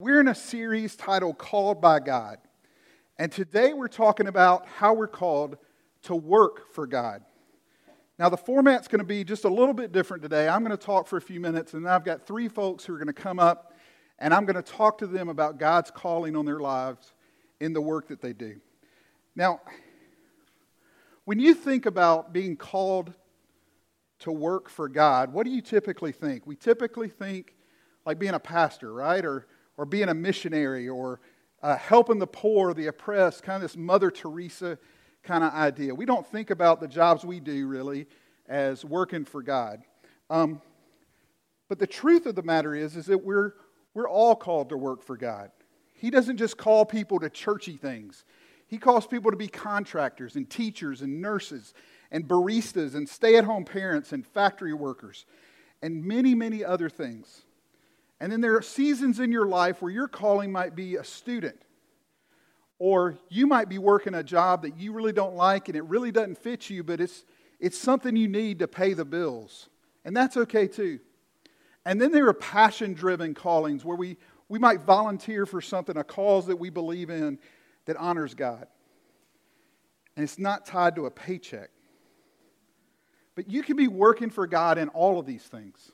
We're 0.00 0.20
in 0.20 0.28
a 0.28 0.34
series 0.34 0.94
titled 0.94 1.38
Called 1.38 1.80
by 1.80 1.98
God. 1.98 2.38
And 3.18 3.32
today 3.32 3.72
we're 3.72 3.88
talking 3.88 4.28
about 4.28 4.64
how 4.68 4.94
we're 4.94 5.08
called 5.08 5.56
to 6.02 6.14
work 6.14 6.72
for 6.72 6.86
God. 6.86 7.24
Now, 8.16 8.28
the 8.28 8.36
format's 8.36 8.86
going 8.86 9.00
to 9.00 9.04
be 9.04 9.24
just 9.24 9.44
a 9.44 9.48
little 9.48 9.74
bit 9.74 9.90
different 9.90 10.22
today. 10.22 10.46
I'm 10.46 10.62
going 10.62 10.76
to 10.76 10.76
talk 10.76 11.08
for 11.08 11.16
a 11.16 11.20
few 11.20 11.40
minutes, 11.40 11.74
and 11.74 11.88
I've 11.88 12.04
got 12.04 12.28
three 12.28 12.46
folks 12.46 12.84
who 12.84 12.94
are 12.94 12.98
going 12.98 13.08
to 13.08 13.12
come 13.12 13.40
up, 13.40 13.74
and 14.20 14.32
I'm 14.32 14.44
going 14.44 14.54
to 14.54 14.62
talk 14.62 14.98
to 14.98 15.08
them 15.08 15.28
about 15.28 15.58
God's 15.58 15.90
calling 15.90 16.36
on 16.36 16.46
their 16.46 16.60
lives 16.60 17.12
in 17.58 17.72
the 17.72 17.80
work 17.80 18.06
that 18.06 18.20
they 18.20 18.32
do. 18.32 18.60
Now, 19.34 19.60
when 21.24 21.40
you 21.40 21.54
think 21.54 21.86
about 21.86 22.32
being 22.32 22.54
called 22.54 23.12
to 24.20 24.30
work 24.30 24.68
for 24.68 24.88
God, 24.88 25.32
what 25.32 25.44
do 25.44 25.50
you 25.50 25.60
typically 25.60 26.12
think? 26.12 26.46
We 26.46 26.54
typically 26.54 27.08
think 27.08 27.56
like 28.06 28.20
being 28.20 28.34
a 28.34 28.40
pastor, 28.40 28.92
right? 28.92 29.24
Or 29.24 29.48
or 29.78 29.86
being 29.86 30.10
a 30.10 30.14
missionary 30.14 30.88
or 30.88 31.20
uh, 31.62 31.76
helping 31.76 32.18
the 32.18 32.26
poor, 32.26 32.74
the 32.74 32.88
oppressed, 32.88 33.42
kind 33.42 33.56
of 33.56 33.62
this 33.62 33.76
Mother 33.76 34.10
Teresa 34.10 34.76
kind 35.22 35.42
of 35.42 35.54
idea. 35.54 35.94
We 35.94 36.04
don't 36.04 36.26
think 36.26 36.50
about 36.50 36.80
the 36.80 36.88
jobs 36.88 37.24
we 37.24 37.40
do 37.40 37.66
really 37.66 38.06
as 38.46 38.84
working 38.84 39.24
for 39.24 39.42
God. 39.42 39.80
Um, 40.28 40.60
but 41.68 41.78
the 41.78 41.86
truth 41.86 42.26
of 42.26 42.34
the 42.34 42.42
matter 42.42 42.74
is, 42.74 42.96
is 42.96 43.06
that 43.06 43.24
we're, 43.24 43.52
we're 43.94 44.08
all 44.08 44.34
called 44.34 44.70
to 44.70 44.76
work 44.76 45.02
for 45.02 45.16
God. 45.16 45.50
He 45.94 46.10
doesn't 46.10 46.36
just 46.36 46.56
call 46.56 46.84
people 46.84 47.18
to 47.20 47.30
churchy 47.30 47.76
things. 47.76 48.24
He 48.66 48.78
calls 48.78 49.06
people 49.06 49.30
to 49.30 49.36
be 49.36 49.48
contractors 49.48 50.36
and 50.36 50.48
teachers 50.48 51.02
and 51.02 51.20
nurses 51.20 51.74
and 52.10 52.26
baristas 52.26 52.94
and 52.94 53.08
stay 53.08 53.36
at 53.36 53.44
home 53.44 53.64
parents 53.64 54.12
and 54.12 54.26
factory 54.26 54.72
workers 54.72 55.26
and 55.82 56.04
many, 56.04 56.34
many 56.34 56.64
other 56.64 56.88
things. 56.88 57.42
And 58.20 58.32
then 58.32 58.40
there 58.40 58.56
are 58.56 58.62
seasons 58.62 59.20
in 59.20 59.30
your 59.30 59.46
life 59.46 59.80
where 59.80 59.92
your 59.92 60.08
calling 60.08 60.50
might 60.50 60.74
be 60.74 60.96
a 60.96 61.04
student. 61.04 61.60
Or 62.78 63.18
you 63.28 63.46
might 63.46 63.68
be 63.68 63.78
working 63.78 64.14
a 64.14 64.22
job 64.22 64.62
that 64.62 64.76
you 64.76 64.92
really 64.92 65.12
don't 65.12 65.34
like 65.34 65.68
and 65.68 65.76
it 65.76 65.84
really 65.84 66.12
doesn't 66.12 66.38
fit 66.38 66.70
you, 66.70 66.82
but 66.82 67.00
it's, 67.00 67.24
it's 67.58 67.78
something 67.78 68.16
you 68.16 68.28
need 68.28 68.60
to 68.60 68.68
pay 68.68 68.94
the 68.94 69.04
bills. 69.04 69.68
And 70.04 70.16
that's 70.16 70.36
okay 70.36 70.68
too. 70.68 71.00
And 71.84 72.00
then 72.00 72.12
there 72.12 72.28
are 72.28 72.34
passion 72.34 72.94
driven 72.94 73.34
callings 73.34 73.84
where 73.84 73.96
we, 73.96 74.16
we 74.48 74.58
might 74.58 74.82
volunteer 74.82 75.46
for 75.46 75.60
something, 75.60 75.96
a 75.96 76.04
cause 76.04 76.46
that 76.46 76.56
we 76.56 76.70
believe 76.70 77.10
in 77.10 77.38
that 77.86 77.96
honors 77.96 78.34
God. 78.34 78.66
And 80.16 80.24
it's 80.24 80.38
not 80.38 80.66
tied 80.66 80.96
to 80.96 81.06
a 81.06 81.10
paycheck. 81.10 81.70
But 83.34 83.48
you 83.48 83.62
can 83.62 83.76
be 83.76 83.88
working 83.88 84.30
for 84.30 84.46
God 84.46 84.78
in 84.78 84.88
all 84.88 85.18
of 85.18 85.26
these 85.26 85.44
things 85.44 85.92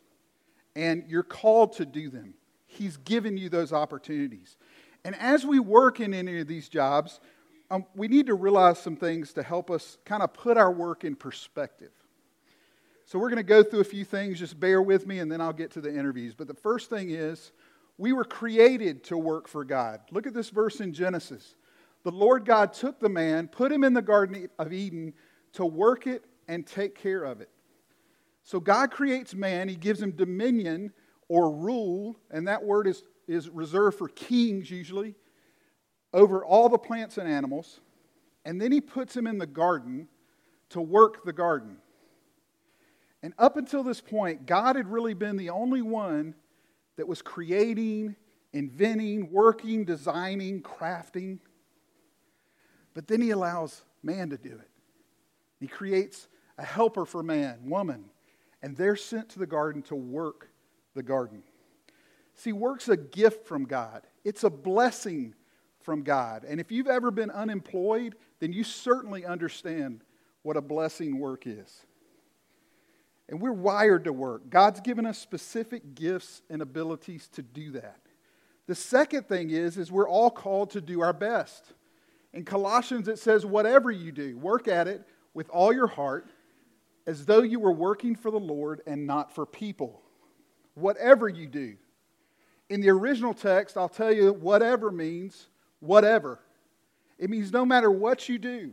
and 0.76 1.04
you're 1.08 1.22
called 1.22 1.74
to 1.74 1.86
do 1.86 2.10
them. 2.10 2.34
He's 2.66 2.96
given 2.96 3.36
you 3.36 3.48
those 3.48 3.72
opportunities. 3.72 4.56
And 5.04 5.14
as 5.16 5.44
we 5.44 5.60
work 5.60 6.00
in 6.00 6.14
any 6.14 6.40
of 6.40 6.48
these 6.48 6.68
jobs, 6.68 7.20
um, 7.70 7.84
we 7.94 8.08
need 8.08 8.26
to 8.26 8.34
realize 8.34 8.78
some 8.78 8.96
things 8.96 9.32
to 9.34 9.42
help 9.42 9.70
us 9.70 9.98
kind 10.04 10.22
of 10.22 10.32
put 10.32 10.56
our 10.56 10.72
work 10.72 11.04
in 11.04 11.14
perspective. 11.14 11.92
So 13.06 13.18
we're 13.18 13.28
going 13.28 13.36
to 13.36 13.42
go 13.42 13.62
through 13.62 13.80
a 13.80 13.84
few 13.84 14.04
things, 14.04 14.38
just 14.38 14.58
bear 14.58 14.80
with 14.80 15.06
me, 15.06 15.18
and 15.18 15.30
then 15.30 15.40
I'll 15.40 15.52
get 15.52 15.72
to 15.72 15.80
the 15.80 15.94
interviews. 15.94 16.34
But 16.34 16.48
the 16.48 16.54
first 16.54 16.88
thing 16.88 17.10
is, 17.10 17.52
we 17.98 18.12
were 18.12 18.24
created 18.24 19.04
to 19.04 19.18
work 19.18 19.46
for 19.46 19.64
God. 19.64 20.00
Look 20.10 20.26
at 20.26 20.34
this 20.34 20.50
verse 20.50 20.80
in 20.80 20.92
Genesis. 20.92 21.54
The 22.02 22.10
Lord 22.10 22.44
God 22.44 22.72
took 22.72 22.98
the 22.98 23.08
man, 23.08 23.48
put 23.48 23.70
him 23.70 23.84
in 23.84 23.92
the 23.92 24.02
Garden 24.02 24.48
of 24.58 24.72
Eden 24.72 25.12
to 25.52 25.64
work 25.64 26.06
it 26.06 26.24
and 26.48 26.66
take 26.66 26.94
care 26.94 27.24
of 27.24 27.40
it. 27.40 27.50
So 28.44 28.60
God 28.60 28.90
creates 28.90 29.34
man, 29.34 29.68
he 29.68 29.74
gives 29.74 30.00
him 30.00 30.12
dominion 30.12 30.92
or 31.28 31.50
rule, 31.50 32.16
and 32.30 32.46
that 32.46 32.62
word 32.62 32.86
is, 32.86 33.02
is 33.26 33.48
reserved 33.48 33.96
for 33.98 34.08
kings 34.08 34.70
usually, 34.70 35.14
over 36.12 36.44
all 36.44 36.68
the 36.68 36.78
plants 36.78 37.16
and 37.16 37.26
animals. 37.26 37.80
And 38.44 38.60
then 38.60 38.70
he 38.70 38.82
puts 38.82 39.16
him 39.16 39.26
in 39.26 39.38
the 39.38 39.46
garden 39.46 40.08
to 40.70 40.80
work 40.80 41.24
the 41.24 41.32
garden. 41.32 41.78
And 43.22 43.32
up 43.38 43.56
until 43.56 43.82
this 43.82 44.02
point, 44.02 44.44
God 44.44 44.76
had 44.76 44.88
really 44.88 45.14
been 45.14 45.38
the 45.38 45.48
only 45.48 45.80
one 45.80 46.34
that 46.96 47.08
was 47.08 47.22
creating, 47.22 48.14
inventing, 48.52 49.32
working, 49.32 49.86
designing, 49.86 50.60
crafting. 50.60 51.38
But 52.92 53.08
then 53.08 53.22
he 53.22 53.30
allows 53.30 53.82
man 54.02 54.28
to 54.30 54.36
do 54.36 54.50
it. 54.50 54.70
He 55.58 55.66
creates 55.66 56.28
a 56.58 56.64
helper 56.64 57.06
for 57.06 57.22
man, 57.22 57.58
woman, 57.64 58.04
and 58.64 58.74
they're 58.78 58.96
sent 58.96 59.28
to 59.28 59.38
the 59.38 59.46
garden 59.46 59.82
to 59.82 59.94
work 59.94 60.48
the 60.94 61.02
garden. 61.02 61.42
See, 62.32 62.54
work's 62.54 62.88
a 62.88 62.96
gift 62.96 63.46
from 63.46 63.66
God, 63.66 64.06
it's 64.24 64.42
a 64.42 64.50
blessing 64.50 65.34
from 65.82 66.02
God. 66.02 66.44
And 66.48 66.58
if 66.58 66.72
you've 66.72 66.86
ever 66.86 67.10
been 67.10 67.30
unemployed, 67.30 68.16
then 68.40 68.54
you 68.54 68.64
certainly 68.64 69.26
understand 69.26 70.00
what 70.42 70.56
a 70.56 70.62
blessing 70.62 71.18
work 71.18 71.46
is. 71.46 71.84
And 73.28 73.38
we're 73.38 73.52
wired 73.52 74.04
to 74.04 74.14
work. 74.14 74.48
God's 74.48 74.80
given 74.80 75.04
us 75.04 75.18
specific 75.18 75.94
gifts 75.94 76.40
and 76.48 76.62
abilities 76.62 77.28
to 77.34 77.42
do 77.42 77.72
that. 77.72 78.00
The 78.66 78.74
second 78.74 79.28
thing 79.28 79.50
is 79.50 79.76
is 79.76 79.92
we're 79.92 80.08
all 80.08 80.30
called 80.30 80.70
to 80.70 80.80
do 80.80 81.02
our 81.02 81.12
best. 81.12 81.74
In 82.32 82.46
Colossians 82.46 83.08
it 83.08 83.18
says 83.18 83.44
whatever 83.44 83.90
you 83.90 84.10
do, 84.10 84.38
work 84.38 84.68
at 84.68 84.88
it 84.88 85.06
with 85.34 85.50
all 85.50 85.70
your 85.70 85.86
heart 85.86 86.30
as 87.06 87.26
though 87.26 87.42
you 87.42 87.60
were 87.60 87.72
working 87.72 88.16
for 88.16 88.30
the 88.30 88.40
Lord 88.40 88.80
and 88.86 89.06
not 89.06 89.34
for 89.34 89.44
people. 89.46 90.02
Whatever 90.74 91.28
you 91.28 91.46
do. 91.46 91.76
In 92.70 92.80
the 92.80 92.90
original 92.90 93.34
text, 93.34 93.76
I'll 93.76 93.88
tell 93.88 94.12
you 94.12 94.32
whatever 94.32 94.90
means 94.90 95.48
whatever. 95.80 96.40
It 97.18 97.30
means 97.30 97.52
no 97.52 97.64
matter 97.64 97.90
what 97.90 98.28
you 98.28 98.38
do, 98.38 98.72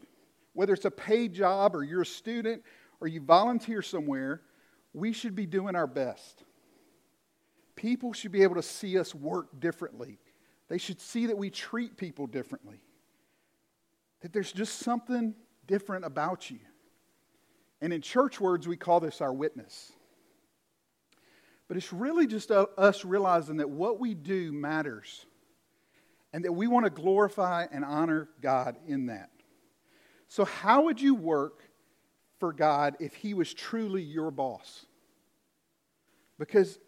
whether 0.53 0.73
it's 0.73 0.85
a 0.85 0.91
paid 0.91 1.33
job 1.33 1.75
or 1.75 1.83
you're 1.83 2.01
a 2.01 2.05
student 2.05 2.63
or 2.99 3.07
you 3.07 3.21
volunteer 3.21 3.81
somewhere, 3.81 4.41
we 4.93 5.13
should 5.13 5.35
be 5.35 5.45
doing 5.45 5.75
our 5.75 5.87
best. 5.87 6.43
People 7.75 8.13
should 8.13 8.31
be 8.31 8.43
able 8.43 8.55
to 8.55 8.63
see 8.63 8.97
us 8.97 9.13
work 9.13 9.59
differently. 9.59 10.19
They 10.67 10.77
should 10.77 11.01
see 11.01 11.27
that 11.27 11.37
we 11.37 11.49
treat 11.49 11.97
people 11.97 12.27
differently. 12.27 12.81
That 14.21 14.33
there's 14.33 14.51
just 14.51 14.79
something 14.79 15.35
different 15.67 16.05
about 16.05 16.49
you. 16.49 16.59
And 17.81 17.91
in 17.91 18.01
church 18.01 18.39
words, 18.39 18.67
we 18.67 18.77
call 18.77 18.99
this 18.99 19.21
our 19.21 19.33
witness. 19.33 19.91
But 21.67 21.77
it's 21.77 21.91
really 21.91 22.27
just 22.27 22.51
us 22.51 23.05
realizing 23.05 23.57
that 23.57 23.69
what 23.69 23.99
we 23.99 24.13
do 24.13 24.51
matters 24.51 25.25
and 26.33 26.45
that 26.45 26.51
we 26.51 26.67
want 26.67 26.85
to 26.85 26.89
glorify 26.89 27.65
and 27.71 27.83
honor 27.83 28.29
God 28.41 28.77
in 28.87 29.07
that. 29.07 29.29
So, 30.27 30.45
how 30.45 30.83
would 30.83 31.01
you 31.01 31.15
work 31.15 31.63
for 32.39 32.53
God 32.53 32.95
if 32.99 33.13
He 33.13 33.33
was 33.33 33.53
truly 33.53 34.01
your 34.01 34.31
boss? 34.31 34.85
Because 36.37 36.79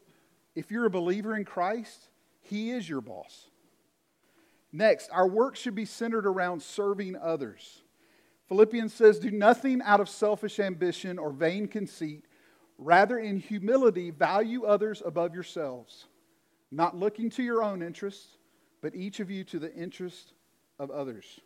if 0.55 0.71
you're 0.71 0.85
a 0.85 0.89
believer 0.89 1.35
in 1.35 1.45
Christ, 1.45 2.09
He 2.41 2.71
is 2.71 2.87
your 2.87 3.01
boss. 3.01 3.49
Next, 4.71 5.09
our 5.11 5.27
work 5.27 5.55
should 5.55 5.75
be 5.75 5.85
centered 5.85 6.25
around 6.25 6.61
serving 6.61 7.15
others. 7.15 7.82
Philippians 8.53 8.93
says, 8.93 9.17
Do 9.17 9.31
nothing 9.31 9.81
out 9.81 9.99
of 9.99 10.07
selfish 10.07 10.59
ambition 10.59 11.17
or 11.17 11.31
vain 11.31 11.67
conceit. 11.67 12.25
Rather, 12.77 13.17
in 13.17 13.39
humility, 13.39 14.11
value 14.11 14.63
others 14.63 15.01
above 15.03 15.33
yourselves, 15.33 16.05
not 16.69 16.95
looking 16.95 17.31
to 17.31 17.41
your 17.41 17.63
own 17.63 17.81
interests, 17.81 18.37
but 18.79 18.93
each 18.93 19.19
of 19.19 19.31
you 19.31 19.43
to 19.45 19.57
the 19.57 19.73
interest 19.73 20.33
of 20.77 20.91
others. 20.91 21.39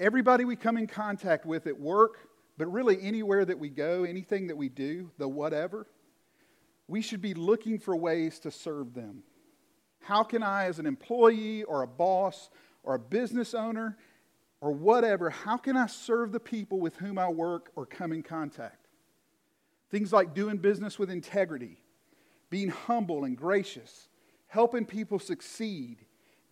Everybody 0.00 0.46
we 0.46 0.56
come 0.56 0.78
in 0.78 0.86
contact 0.86 1.44
with 1.44 1.66
at 1.66 1.78
work, 1.78 2.16
but 2.56 2.72
really 2.72 2.98
anywhere 3.02 3.44
that 3.44 3.58
we 3.58 3.68
go, 3.68 4.04
anything 4.04 4.46
that 4.46 4.56
we 4.56 4.70
do, 4.70 5.10
the 5.18 5.28
whatever, 5.28 5.86
we 6.86 7.02
should 7.02 7.20
be 7.20 7.34
looking 7.34 7.78
for 7.78 7.94
ways 7.94 8.38
to 8.38 8.50
serve 8.50 8.94
them. 8.94 9.22
How 10.00 10.22
can 10.22 10.42
I, 10.42 10.64
as 10.64 10.78
an 10.78 10.86
employee 10.86 11.62
or 11.64 11.82
a 11.82 11.86
boss 11.86 12.48
or 12.82 12.94
a 12.94 12.98
business 12.98 13.52
owner, 13.52 13.98
or 14.60 14.72
whatever, 14.72 15.30
how 15.30 15.56
can 15.56 15.76
I 15.76 15.86
serve 15.86 16.32
the 16.32 16.40
people 16.40 16.80
with 16.80 16.96
whom 16.96 17.18
I 17.18 17.28
work 17.28 17.70
or 17.76 17.86
come 17.86 18.12
in 18.12 18.22
contact? 18.22 18.86
Things 19.90 20.12
like 20.12 20.34
doing 20.34 20.58
business 20.58 20.98
with 20.98 21.10
integrity, 21.10 21.78
being 22.50 22.68
humble 22.68 23.24
and 23.24 23.36
gracious, 23.36 24.08
helping 24.48 24.84
people 24.84 25.18
succeed, 25.18 26.04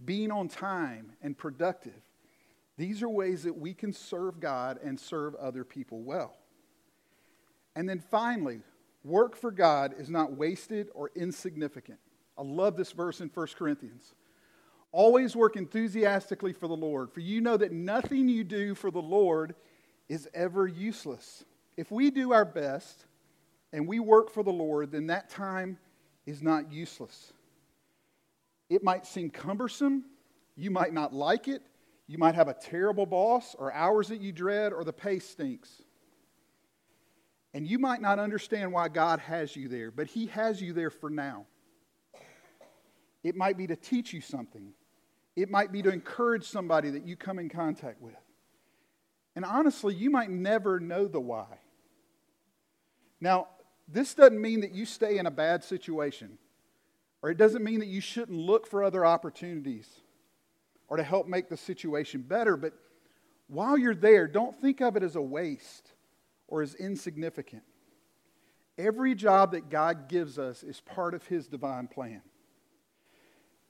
being 0.04 0.30
on 0.30 0.48
time 0.48 1.12
and 1.22 1.36
productive. 1.36 2.00
These 2.78 3.02
are 3.02 3.08
ways 3.08 3.42
that 3.44 3.58
we 3.58 3.74
can 3.74 3.92
serve 3.92 4.38
God 4.38 4.78
and 4.82 5.00
serve 5.00 5.34
other 5.34 5.64
people 5.64 6.02
well. 6.02 6.36
And 7.74 7.88
then 7.88 8.00
finally, 8.10 8.60
work 9.02 9.36
for 9.36 9.50
God 9.50 9.94
is 9.98 10.10
not 10.10 10.32
wasted 10.32 10.88
or 10.94 11.10
insignificant. 11.14 11.98
I 12.38 12.42
love 12.42 12.76
this 12.76 12.92
verse 12.92 13.20
in 13.20 13.30
1 13.32 13.46
Corinthians. 13.58 14.14
Always 14.96 15.36
work 15.36 15.56
enthusiastically 15.56 16.54
for 16.54 16.68
the 16.68 16.74
Lord, 16.74 17.12
for 17.12 17.20
you 17.20 17.42
know 17.42 17.58
that 17.58 17.70
nothing 17.70 18.30
you 18.30 18.44
do 18.44 18.74
for 18.74 18.90
the 18.90 19.02
Lord 19.02 19.54
is 20.08 20.26
ever 20.32 20.66
useless. 20.66 21.44
If 21.76 21.90
we 21.90 22.10
do 22.10 22.32
our 22.32 22.46
best 22.46 23.04
and 23.74 23.86
we 23.86 24.00
work 24.00 24.30
for 24.30 24.42
the 24.42 24.54
Lord, 24.54 24.92
then 24.92 25.08
that 25.08 25.28
time 25.28 25.76
is 26.24 26.40
not 26.40 26.72
useless. 26.72 27.34
It 28.70 28.82
might 28.82 29.04
seem 29.04 29.28
cumbersome. 29.28 30.06
You 30.56 30.70
might 30.70 30.94
not 30.94 31.12
like 31.12 31.46
it. 31.46 31.60
You 32.06 32.16
might 32.16 32.34
have 32.34 32.48
a 32.48 32.54
terrible 32.54 33.04
boss, 33.04 33.54
or 33.58 33.70
hours 33.74 34.08
that 34.08 34.22
you 34.22 34.32
dread, 34.32 34.72
or 34.72 34.82
the 34.82 34.94
pay 34.94 35.18
stinks. 35.18 35.82
And 37.52 37.68
you 37.68 37.78
might 37.78 38.00
not 38.00 38.18
understand 38.18 38.72
why 38.72 38.88
God 38.88 39.18
has 39.18 39.54
you 39.56 39.68
there, 39.68 39.90
but 39.90 40.06
He 40.06 40.28
has 40.28 40.62
you 40.62 40.72
there 40.72 40.88
for 40.88 41.10
now. 41.10 41.44
It 43.22 43.36
might 43.36 43.58
be 43.58 43.66
to 43.66 43.76
teach 43.76 44.14
you 44.14 44.22
something, 44.22 44.72
it 45.36 45.50
might 45.50 45.70
be 45.70 45.82
to 45.82 45.90
encourage 45.90 46.44
somebody 46.44 46.90
that 46.90 47.06
you 47.06 47.14
come 47.14 47.38
in 47.38 47.48
contact 47.50 48.00
with. 48.00 48.16
And 49.36 49.44
honestly, 49.44 49.94
you 49.94 50.08
might 50.08 50.30
never 50.30 50.80
know 50.80 51.06
the 51.06 51.20
why. 51.20 51.58
Now, 53.20 53.48
this 53.86 54.14
doesn't 54.14 54.40
mean 54.40 54.60
that 54.60 54.72
you 54.72 54.86
stay 54.86 55.18
in 55.18 55.26
a 55.26 55.30
bad 55.30 55.62
situation, 55.62 56.38
or 57.22 57.30
it 57.30 57.36
doesn't 57.36 57.62
mean 57.62 57.80
that 57.80 57.86
you 57.86 58.00
shouldn't 58.00 58.38
look 58.38 58.66
for 58.66 58.82
other 58.82 59.04
opportunities 59.04 59.86
or 60.88 60.96
to 60.96 61.02
help 61.02 61.28
make 61.28 61.48
the 61.48 61.56
situation 61.56 62.22
better. 62.22 62.56
But 62.56 62.72
while 63.48 63.76
you're 63.78 63.94
there, 63.94 64.26
don't 64.26 64.58
think 64.58 64.80
of 64.80 64.96
it 64.96 65.02
as 65.02 65.16
a 65.16 65.22
waste 65.22 65.92
or 66.48 66.62
as 66.62 66.74
insignificant. 66.74 67.62
Every 68.78 69.14
job 69.14 69.52
that 69.52 69.70
God 69.70 70.08
gives 70.08 70.38
us 70.38 70.62
is 70.62 70.80
part 70.80 71.14
of 71.14 71.26
His 71.26 71.46
divine 71.46 71.88
plan. 71.88 72.22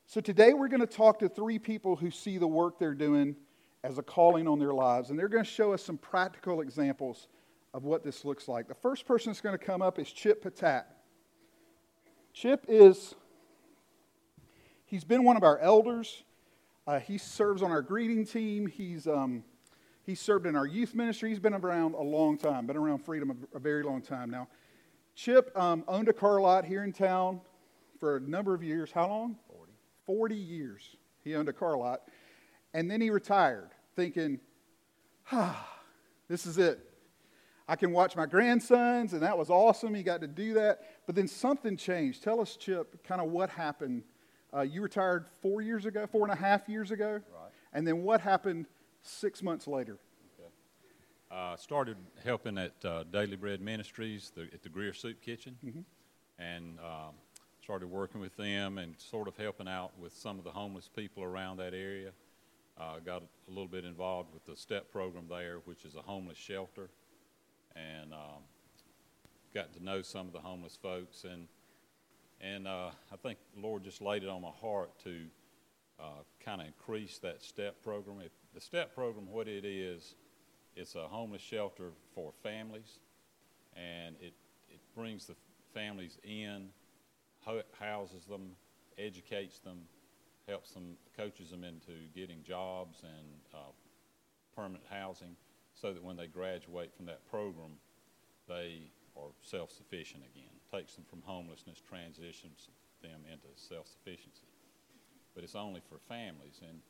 So 0.08 0.20
today 0.20 0.54
we're 0.54 0.68
going 0.68 0.80
to 0.80 0.86
talk 0.86 1.18
to 1.18 1.28
three 1.28 1.58
people 1.58 1.96
who 1.96 2.12
see 2.12 2.38
the 2.38 2.46
work 2.46 2.78
they're 2.78 2.94
doing 2.94 3.34
as 3.82 3.98
a 3.98 4.02
calling 4.02 4.46
on 4.46 4.60
their 4.60 4.72
lives, 4.72 5.10
and 5.10 5.18
they're 5.18 5.28
going 5.28 5.42
to 5.42 5.50
show 5.50 5.72
us 5.72 5.82
some 5.82 5.98
practical 5.98 6.60
examples 6.60 7.26
of 7.74 7.82
what 7.82 8.04
this 8.04 8.24
looks 8.24 8.46
like. 8.46 8.68
The 8.68 8.74
first 8.74 9.04
person 9.04 9.32
that's 9.32 9.40
going 9.40 9.58
to 9.58 9.64
come 9.64 9.82
up 9.82 9.98
is 9.98 10.12
Chip 10.12 10.44
Patat. 10.44 10.84
Chip 12.32 12.64
is, 12.68 13.16
he's 14.84 15.02
been 15.02 15.24
one 15.24 15.36
of 15.36 15.42
our 15.42 15.58
elders. 15.58 16.22
Uh, 16.86 17.00
he 17.00 17.18
serves 17.18 17.60
on 17.60 17.72
our 17.72 17.82
greeting 17.82 18.24
team. 18.24 18.68
He's, 18.68 19.08
um, 19.08 19.42
he's 20.04 20.20
served 20.20 20.46
in 20.46 20.54
our 20.54 20.66
youth 20.66 20.94
ministry. 20.94 21.30
He's 21.30 21.40
been 21.40 21.52
around 21.54 21.94
a 21.96 22.02
long 22.02 22.38
time, 22.38 22.68
been 22.68 22.76
around 22.76 22.98
Freedom 22.98 23.32
a, 23.52 23.56
a 23.56 23.58
very 23.58 23.82
long 23.82 24.02
time 24.02 24.30
now. 24.30 24.46
Chip 25.16 25.50
um, 25.58 25.82
owned 25.88 26.08
a 26.08 26.12
car 26.12 26.40
lot 26.40 26.64
here 26.64 26.84
in 26.84 26.92
town 26.92 27.40
for 27.98 28.18
a 28.18 28.20
number 28.20 28.54
of 28.54 28.62
years. 28.62 28.92
How 28.92 29.08
long? 29.08 29.36
40. 30.06 30.34
40 30.34 30.34
years 30.36 30.96
he 31.24 31.34
owned 31.34 31.48
a 31.48 31.52
car 31.52 31.76
lot. 31.76 32.02
And 32.72 32.90
then 32.90 33.00
he 33.00 33.10
retired, 33.10 33.70
thinking, 33.96 34.38
ah, 35.32 35.68
this 36.28 36.46
is 36.46 36.58
it. 36.58 36.78
I 37.68 37.74
can 37.74 37.90
watch 37.90 38.14
my 38.14 38.26
grandsons, 38.26 39.12
and 39.12 39.22
that 39.22 39.36
was 39.36 39.50
awesome. 39.50 39.92
He 39.94 40.04
got 40.04 40.20
to 40.20 40.28
do 40.28 40.54
that. 40.54 41.02
But 41.06 41.16
then 41.16 41.26
something 41.26 41.76
changed. 41.76 42.22
Tell 42.22 42.40
us, 42.40 42.56
Chip, 42.56 43.02
kind 43.04 43.20
of 43.20 43.28
what 43.28 43.50
happened 43.50 44.04
uh, 44.56 44.60
you 44.60 44.80
retired 44.80 45.26
four 45.42 45.60
years 45.60 45.84
ago, 45.84 46.06
four 46.06 46.22
and 46.22 46.32
a 46.32 46.36
half 46.36 46.68
years 46.68 46.92
ago. 46.92 47.12
Right. 47.12 47.50
And 47.72 47.86
then 47.86 48.04
what 48.04 48.20
happened 48.20 48.66
six 49.02 49.42
months 49.42 49.66
later? 49.66 49.98
Okay. 50.38 50.48
Uh, 51.30 51.56
started 51.56 51.96
helping 52.24 52.56
at 52.56 52.72
uh, 52.84 53.04
Daily 53.10 53.36
Bread 53.36 53.60
Ministries 53.60 54.30
the, 54.34 54.42
at 54.54 54.62
the 54.62 54.68
Greer 54.68 54.94
Soup 54.94 55.20
Kitchen, 55.20 55.56
mm-hmm. 55.64 55.80
and 56.38 56.78
um, 56.78 57.14
started 57.66 57.90
working 57.90 58.20
with 58.20 58.36
them 58.36 58.78
and 58.78 58.94
sort 58.96 59.26
of 59.26 59.36
helping 59.36 59.66
out 59.66 59.90
with 59.98 60.12
some 60.12 60.38
of 60.38 60.44
the 60.44 60.50
homeless 60.52 60.88
people 60.94 61.24
around 61.24 61.56
that 61.56 61.74
area. 61.74 62.12
Uh, 62.80 63.00
got 63.04 63.22
a 63.22 63.50
little 63.50 63.66
bit 63.66 63.84
involved 63.84 64.32
with 64.32 64.46
the 64.46 64.54
STEP 64.54 64.92
program 64.92 65.24
there, 65.28 65.56
which 65.64 65.84
is 65.84 65.96
a 65.96 66.00
homeless 66.00 66.38
shelter, 66.38 66.90
and 67.74 68.12
um, 68.12 68.44
got 69.52 69.72
to 69.72 69.82
know 69.82 70.00
some 70.00 70.28
of 70.28 70.32
the 70.32 70.38
homeless 70.38 70.78
folks 70.80 71.24
and 71.24 71.48
and 72.40 72.68
uh, 72.68 72.90
I 73.12 73.16
think 73.16 73.38
the 73.56 73.62
Lord 73.62 73.82
just 73.82 74.00
laid 74.00 74.22
it 74.22 74.28
on 74.28 74.42
my 74.42 74.52
heart 74.60 74.90
to 75.02 75.22
uh, 75.98 76.22
kind 76.38 76.60
of 76.60 76.68
increase 76.68 77.18
that 77.18 77.42
STEP 77.42 77.82
program. 77.82 78.18
If 78.24 78.30
the 78.54 78.60
STEP 78.60 78.94
program, 78.94 79.26
what 79.28 79.48
it 79.48 79.64
is, 79.64 80.14
it's 80.76 80.94
a 80.94 81.08
homeless 81.08 81.42
shelter 81.42 81.90
for 82.14 82.32
families, 82.44 83.00
and 83.74 84.14
it, 84.20 84.34
it 84.68 84.78
brings 84.94 85.26
the 85.26 85.34
families 85.74 86.18
in, 86.22 86.68
houses 87.78 88.24
them, 88.26 88.50
educates 88.98 89.58
them, 89.60 89.78
helps 90.48 90.72
them, 90.72 90.96
coaches 91.16 91.50
them 91.50 91.64
into 91.64 91.92
getting 92.14 92.42
jobs 92.42 93.02
and 93.02 93.54
uh, 93.54 93.72
permanent 94.54 94.84
housing 94.90 95.36
so 95.74 95.92
that 95.92 96.02
when 96.02 96.16
they 96.16 96.26
graduate 96.26 96.92
from 96.96 97.06
that 97.06 97.26
program, 97.30 97.72
they 98.48 98.90
are 99.16 99.30
self 99.42 99.70
sufficient 99.70 100.22
again 100.34 100.56
takes 100.72 100.94
them 100.94 101.04
from 101.08 101.22
homelessness, 101.24 101.80
transitions 101.88 102.68
them 103.02 103.20
into 103.30 103.46
self-sufficiency. 103.54 104.46
But 105.34 105.44
it's 105.44 105.54
only 105.54 105.80
for 105.88 105.98
families, 106.08 106.60
and 106.66 106.80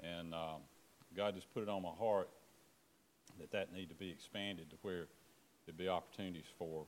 and 0.00 0.34
um, 0.34 0.60
God 1.16 1.34
just 1.34 1.52
put 1.54 1.62
it 1.62 1.68
on 1.68 1.82
my 1.82 1.94
heart 1.98 2.28
that 3.38 3.50
that 3.52 3.72
need 3.72 3.88
to 3.88 3.94
be 3.94 4.10
expanded 4.10 4.68
to 4.70 4.76
where 4.82 5.06
there'd 5.64 5.78
be 5.78 5.88
opportunities 5.88 6.44
for 6.58 6.84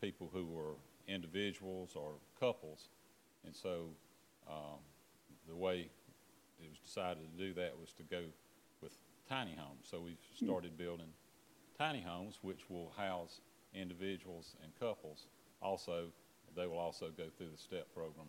people 0.00 0.28
who 0.32 0.44
were 0.44 0.74
individuals 1.08 1.92
or 1.94 2.14
couples, 2.38 2.88
and 3.44 3.54
so 3.54 3.88
um, 4.48 4.78
the 5.48 5.56
way 5.56 5.88
it 6.60 6.68
was 6.68 6.78
decided 6.78 7.22
to 7.36 7.44
do 7.44 7.52
that 7.54 7.72
was 7.78 7.92
to 7.94 8.02
go 8.02 8.22
with 8.80 8.92
tiny 9.28 9.54
homes. 9.54 9.86
So 9.90 10.00
we've 10.00 10.16
started 10.36 10.76
building 10.76 11.08
tiny 11.78 12.00
homes, 12.00 12.38
which 12.42 12.68
will 12.68 12.92
house 12.96 13.40
individuals 13.74 14.54
and 14.62 14.72
couples 14.78 15.26
also, 15.62 16.06
they 16.56 16.66
will 16.66 16.78
also 16.78 17.06
go 17.16 17.24
through 17.36 17.50
the 17.50 17.58
STEP 17.58 17.92
program 17.94 18.26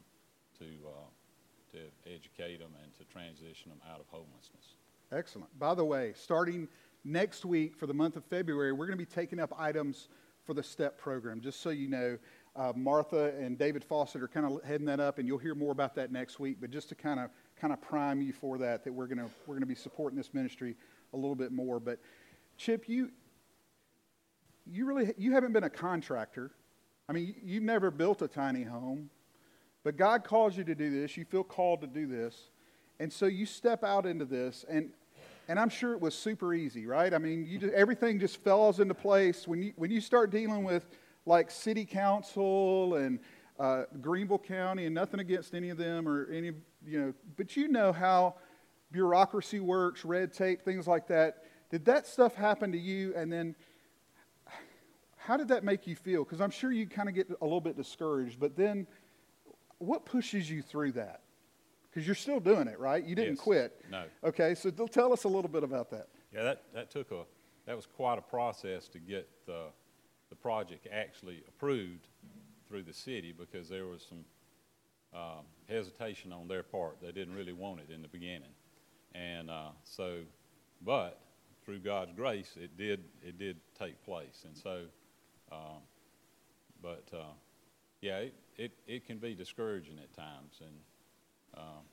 to, 0.60 0.66
uh, 0.66 1.74
to 1.74 2.14
educate 2.14 2.60
them 2.60 2.72
and 2.82 2.94
to 2.96 3.04
transition 3.06 3.70
them 3.70 3.80
out 3.92 4.00
of 4.00 4.06
homelessness. 4.08 4.78
Excellent. 5.12 5.58
By 5.60 5.74
the 5.74 5.84
way, 5.84 6.14
starting 6.16 6.68
next 7.04 7.44
week 7.44 7.76
for 7.76 7.88
the 7.88 7.94
month 7.94 8.16
of 8.16 8.24
February, 8.26 8.72
we're 8.72 8.86
going 8.86 8.98
to 8.98 9.06
be 9.06 9.12
taking 9.12 9.40
up 9.40 9.54
items 9.58 10.10
for 10.46 10.54
the 10.54 10.64
STEP 10.64 10.98
program. 10.98 11.42
Just 11.42 11.62
so 11.62 11.70
you 11.70 11.90
know, 11.90 12.18
uh, 12.56 12.74
Martha 12.76 13.34
and 13.40 13.58
David 13.58 13.84
Fawcett 13.84 14.22
are 14.22 14.28
kind 14.28 14.46
of 14.46 14.64
heading 14.64 14.86
that 14.86 15.00
up, 15.00 15.18
and 15.18 15.28
you'll 15.28 15.38
hear 15.38 15.56
more 15.56 15.72
about 15.72 15.96
that 15.96 16.12
next 16.12 16.40
week. 16.40 16.58
But 16.62 16.70
just 16.72 16.90
to 16.90 16.96
kind 16.96 17.20
of 17.20 17.30
kind 17.60 17.74
of 17.74 17.82
prime 17.82 18.22
you 18.22 18.34
for 18.34 18.58
that, 18.60 18.84
that 18.84 18.94
we're 18.94 19.08
to 19.08 19.30
we're 19.48 19.60
to 19.60 19.66
be 19.66 19.76
supporting 19.76 20.18
this 20.18 20.34
ministry 20.34 20.76
a 21.14 21.18
little 21.18 21.36
bit 21.36 21.52
more. 21.52 21.80
But 21.80 22.00
Chip, 22.58 22.88
you 22.88 23.12
you 24.66 24.86
really 24.86 25.14
you 25.18 25.34
haven't 25.34 25.54
been 25.54 25.64
a 25.64 25.70
contractor 25.70 26.52
I 27.08 27.14
mean, 27.14 27.36
you've 27.44 27.64
never 27.64 27.92
built 27.92 28.22
a 28.22 28.28
tiny 28.28 28.64
home, 28.64 29.10
but 29.84 29.98
God 29.98 30.24
calls 30.24 30.56
you 30.58 30.64
to 30.64 30.76
do 30.76 30.90
this. 30.90 31.18
You 31.18 31.26
feel 31.26 31.44
called 31.44 31.82
to 31.82 31.88
do 31.88 32.08
this. 32.08 32.50
And 33.00 33.12
so 33.12 33.26
you 33.26 33.46
step 33.46 33.84
out 33.84 34.06
into 34.06 34.24
this, 34.24 34.64
and, 34.70 34.92
and 35.50 35.60
I'm 35.60 35.70
sure 35.70 35.94
it 35.94 36.00
was 36.00 36.16
super 36.16 36.54
easy, 36.54 36.86
right? 36.86 37.14
I 37.14 37.18
mean, 37.18 37.46
you 37.46 37.60
just, 37.60 37.74
everything 37.74 38.20
just 38.20 38.42
falls 38.44 38.80
into 38.80 38.94
place. 38.94 39.48
When 39.48 39.62
you, 39.62 39.74
when 39.76 39.92
you 39.92 40.00
start 40.00 40.32
dealing 40.32 40.64
with 40.64 40.88
like 41.26 41.52
city 41.52 41.86
council 41.86 42.96
and 42.96 43.20
uh, 43.60 43.84
Greenville 44.02 44.40
County, 44.40 44.86
and 44.86 44.96
nothing 44.96 45.20
against 45.20 45.54
any 45.54 45.70
of 45.70 45.78
them 45.78 46.08
or 46.08 46.30
any, 46.32 46.52
you 46.86 47.00
know, 47.00 47.14
but 47.38 47.56
you 47.56 47.68
know 47.68 47.92
how 47.94 48.36
bureaucracy 48.92 49.60
works, 49.60 50.04
red 50.04 50.34
tape, 50.34 50.64
things 50.64 50.88
like 50.88 51.08
that. 51.08 51.44
Did 51.70 51.86
that 51.86 52.06
stuff 52.08 52.36
happen 52.36 52.72
to 52.72 52.78
you? 52.78 53.14
And 53.16 53.32
then 53.32 53.56
how 55.18 55.38
did 55.38 55.48
that 55.48 55.64
make 55.64 55.88
you 55.88 55.96
feel? 55.96 56.24
Because 56.24 56.42
I'm 56.42 56.52
sure 56.52 56.72
you 56.72 56.88
kind 56.88 57.08
of 57.08 57.16
get 57.16 57.30
a 57.30 57.46
little 57.46 57.62
bit 57.62 57.78
discouraged, 57.78 58.40
but 58.40 58.56
then 58.56 58.86
what 59.78 60.06
pushes 60.06 60.50
you 60.50 60.62
through 60.62 60.94
that? 60.94 61.22
Because 61.90 62.06
you're 62.08 62.16
still 62.16 62.40
doing 62.40 62.68
it, 62.68 62.80
right? 62.80 63.04
You 63.04 63.16
didn't 63.16 63.36
yes. 63.36 63.40
quit. 63.40 63.86
No. 63.90 64.04
Okay, 64.24 64.56
so 64.56 64.72
tell 64.72 65.14
us 65.14 65.26
a 65.26 65.28
little 65.28 65.50
bit 65.50 65.64
about 65.64 65.92
that. 65.92 66.08
Yeah, 66.34 66.44
that, 66.44 66.64
that 66.74 66.92
took 66.92 67.12
a, 67.12 67.24
that 67.66 67.76
was 67.76 67.86
quite 67.86 68.18
a 68.18 68.22
process 68.22 68.88
to 68.90 69.00
get 69.00 69.30
the, 69.46 69.66
the 70.34 70.42
project 70.42 70.88
actually 70.92 71.44
approved 71.48 72.08
through 72.68 72.82
the 72.82 72.94
city 72.94 73.32
because 73.38 73.70
there 73.70 73.86
was 73.86 74.04
some 74.10 74.26
um, 75.14 75.46
hesitation 75.70 76.34
on 76.34 76.48
their 76.48 76.64
part. 76.64 76.98
They 77.00 77.12
didn't 77.12 77.36
really 77.36 77.54
want 77.54 77.82
it 77.82 77.94
in 77.94 78.02
the 78.02 78.08
beginning. 78.08 78.56
And 79.14 79.52
uh, 79.52 79.70
so, 79.84 80.22
but 80.84 81.20
through 81.64 81.82
God's 81.82 82.14
grace, 82.14 82.56
it 82.60 82.76
did, 82.76 83.04
it 83.22 83.38
did 83.38 83.58
take 83.78 84.04
place. 84.04 84.44
And 84.46 84.58
so, 84.58 84.86
um, 85.52 85.84
but 86.82 87.06
uh, 87.14 87.34
yeah, 88.02 88.18
it, 88.18 88.34
it, 88.58 88.72
it 88.88 89.06
can 89.06 89.20
be 89.20 89.36
discouraging 89.36 90.00
at 90.00 90.12
times. 90.16 90.62
And 90.62 90.78
um, 91.56 91.84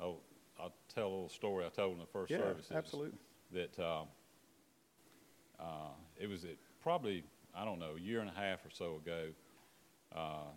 oh, 0.00 0.16
I'll 0.58 0.72
tell 0.94 1.06
a 1.06 1.10
little 1.10 1.28
story 1.28 1.66
I 1.66 1.68
told 1.68 1.92
in 1.92 1.98
the 1.98 2.06
first 2.06 2.30
yeah, 2.30 2.38
service. 2.38 2.70
Absolutely. 2.74 3.18
That 3.52 3.78
uh, 3.78 4.04
uh, 5.60 5.92
it 6.18 6.30
was 6.30 6.44
at 6.44 6.56
probably, 6.82 7.24
I 7.54 7.64
don't 7.64 7.78
know, 7.78 7.96
a 7.96 8.00
year 8.00 8.20
and 8.20 8.30
a 8.30 8.32
half 8.40 8.64
or 8.64 8.70
so 8.70 8.96
ago. 9.04 9.28
Uh, 10.14 10.50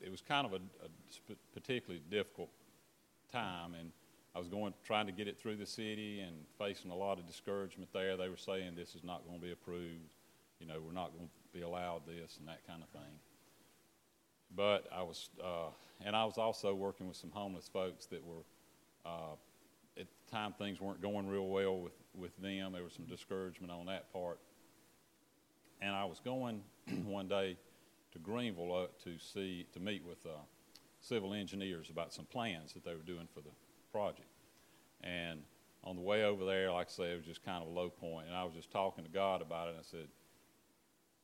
it 0.00 0.10
was 0.10 0.20
kind 0.20 0.46
of 0.46 0.52
a, 0.52 0.56
a 0.84 1.36
particularly 1.52 2.02
difficult 2.10 2.50
time, 3.32 3.74
and 3.74 3.90
I 4.34 4.38
was 4.38 4.48
going 4.48 4.74
trying 4.84 5.06
to 5.06 5.12
get 5.12 5.28
it 5.28 5.38
through 5.40 5.56
the 5.56 5.66
city 5.66 6.20
and 6.20 6.36
facing 6.58 6.90
a 6.90 6.96
lot 6.96 7.18
of 7.18 7.26
discouragement 7.26 7.92
there. 7.92 8.16
They 8.16 8.28
were 8.28 8.36
saying 8.36 8.74
this 8.76 8.94
is 8.94 9.04
not 9.04 9.26
going 9.26 9.38
to 9.40 9.44
be 9.44 9.52
approved. 9.52 10.14
You 10.60 10.66
know, 10.66 10.80
we're 10.84 10.92
not 10.92 11.12
going 11.16 11.26
to 11.28 11.58
be 11.58 11.62
allowed 11.64 12.06
this 12.06 12.36
and 12.38 12.48
that 12.48 12.66
kind 12.66 12.82
of 12.82 12.88
thing. 12.90 13.18
but 14.54 14.86
I 14.92 15.02
was, 15.02 15.30
uh, 15.42 15.70
and 16.04 16.14
I 16.14 16.24
was 16.24 16.38
also 16.38 16.74
working 16.74 17.08
with 17.08 17.16
some 17.16 17.30
homeless 17.30 17.68
folks 17.72 18.06
that 18.06 18.24
were, 18.24 18.44
uh, 19.06 19.34
at 19.98 20.06
the 20.08 20.30
time 20.30 20.52
things 20.52 20.80
weren't 20.80 21.02
going 21.02 21.26
real 21.28 21.46
well 21.46 21.76
with, 21.78 21.92
with 22.14 22.36
them. 22.38 22.72
There 22.72 22.82
was 22.82 22.92
some 22.92 23.06
discouragement 23.06 23.72
on 23.72 23.86
that 23.86 24.12
part. 24.12 24.38
And 25.84 25.94
I 25.94 26.06
was 26.06 26.18
going 26.18 26.62
one 27.04 27.28
day 27.28 27.58
to 28.12 28.18
Greenville 28.18 28.74
uh, 28.74 28.86
to 29.04 29.18
see, 29.18 29.66
to 29.74 29.80
meet 29.80 30.02
with 30.02 30.24
uh, 30.24 30.30
civil 31.00 31.34
engineers 31.34 31.90
about 31.90 32.10
some 32.10 32.24
plans 32.24 32.72
that 32.72 32.84
they 32.84 32.94
were 32.94 33.02
doing 33.02 33.28
for 33.34 33.42
the 33.42 33.50
project. 33.92 34.30
And 35.02 35.42
on 35.82 35.96
the 35.96 36.00
way 36.00 36.24
over 36.24 36.46
there, 36.46 36.72
like 36.72 36.86
I 36.86 36.90
said, 36.90 37.10
it 37.10 37.16
was 37.18 37.26
just 37.26 37.44
kind 37.44 37.62
of 37.62 37.68
a 37.68 37.72
low 37.72 37.90
point, 37.90 38.28
and 38.28 38.34
I 38.34 38.44
was 38.44 38.54
just 38.54 38.70
talking 38.70 39.04
to 39.04 39.10
God 39.10 39.42
about 39.42 39.68
it. 39.68 39.72
And 39.72 39.80
I 39.80 39.82
said, 39.82 40.08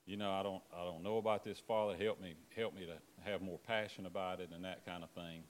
you 0.05 0.19
know, 0.19 0.31
I 0.31 0.43
don't, 0.43 0.62
I 0.79 0.85
don't 0.85 1.02
know 1.02 1.17
about 1.17 1.43
this, 1.43 1.59
Father. 1.59 1.97
Help 1.97 2.21
me, 2.21 2.35
help 2.55 2.75
me 2.75 2.85
to 2.85 2.99
have 3.31 3.40
more 3.40 3.59
passion 3.67 4.05
about 4.05 4.40
it 4.40 4.50
and 4.55 4.62
that 4.64 4.85
kind 4.85 5.02
of 5.02 5.11
thing. 5.12 5.43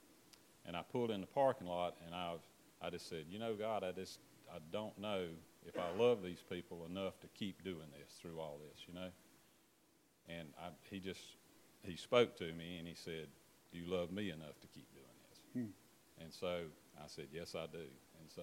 And 0.67 0.77
I 0.77 0.83
pulled 0.83 1.11
in 1.11 1.21
the 1.21 1.27
parking 1.27 1.67
lot, 1.67 1.97
and 2.07 2.15
I, 2.15 2.35
I 2.81 2.91
just 2.91 3.09
said, 3.09 3.25
you 3.29 3.41
know, 3.41 3.57
God, 3.57 3.83
I 3.83 3.91
just, 3.91 4.21
I 4.55 4.59
don't 4.71 4.97
know 5.01 5.31
if 5.67 5.77
I 5.79 5.97
love 5.99 6.23
these 6.23 6.43
people 6.49 6.87
enough 6.89 7.21
to 7.21 7.29
keep 7.29 7.63
doing 7.63 7.89
this 7.93 8.15
through 8.21 8.41
all 8.41 8.59
this, 8.71 8.85
you 8.89 8.95
know. 8.95 9.11
And 10.29 10.49
I, 10.61 10.69
he 10.91 11.01
just, 11.01 11.21
he 11.83 11.97
spoke 11.97 12.37
to 12.39 12.53
me, 12.53 12.79
and 12.79 12.87
he 12.87 12.95
said, 12.95 13.27
do 13.73 13.79
you 13.79 13.87
love 13.91 14.11
me 14.11 14.31
enough 14.31 14.59
to 14.61 14.67
keep 14.69 14.87
doing 14.93 15.07
this? 15.29 15.39
Hmm. 15.53 16.23
And 16.23 16.33
so 16.33 16.63
I 16.99 17.07
said, 17.07 17.27
yes, 17.33 17.55
I 17.55 17.67
do. 17.67 17.79
And 17.79 18.31
so 18.35 18.43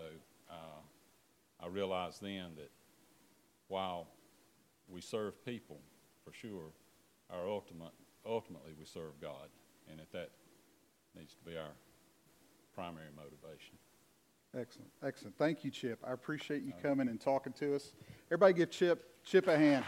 uh, 0.49 1.63
I 1.63 1.67
realized 1.67 2.21
then 2.21 2.51
that 2.55 2.71
while 3.67 4.07
we 4.87 5.01
serve 5.01 5.43
people, 5.45 5.79
for 6.23 6.31
sure, 6.33 6.71
our 7.29 7.47
ultimate, 7.47 7.93
ultimately 8.25 8.71
we 8.77 8.85
serve 8.85 9.19
God, 9.21 9.49
and 9.89 9.99
that 9.99 10.11
that 10.11 10.31
needs 11.15 11.33
to 11.33 11.43
be 11.43 11.57
our 11.57 11.73
primary 12.73 13.09
motivation. 13.15 13.75
Excellent, 14.55 14.89
excellent. 15.03 15.37
Thank 15.37 15.63
you, 15.63 15.71
Chip. 15.71 15.99
I 16.07 16.13
appreciate 16.13 16.63
you 16.63 16.73
coming 16.81 17.09
and 17.09 17.19
talking 17.19 17.53
to 17.53 17.75
us. 17.75 17.93
Everybody, 18.27 18.53
give 18.53 18.71
Chip 18.71 19.03
Chip 19.23 19.47
a 19.47 19.57
hand. 19.57 19.83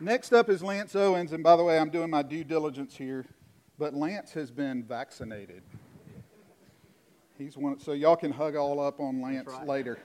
Next 0.00 0.34
up 0.34 0.50
is 0.50 0.62
Lance 0.62 0.94
Owens, 0.94 1.32
and 1.32 1.42
by 1.42 1.56
the 1.56 1.64
way, 1.64 1.78
I'm 1.78 1.88
doing 1.88 2.10
my 2.10 2.22
due 2.22 2.44
diligence 2.44 2.94
here, 2.94 3.24
but 3.78 3.94
Lance 3.94 4.32
has 4.32 4.50
been 4.50 4.82
vaccinated. 4.82 5.62
He's 7.38 7.56
one, 7.56 7.80
so 7.80 7.92
y'all 7.92 8.16
can 8.16 8.32
hug 8.32 8.54
all 8.54 8.80
up 8.80 9.00
on 9.00 9.22
Lance 9.22 9.48
right. 9.48 9.66
later. 9.66 9.98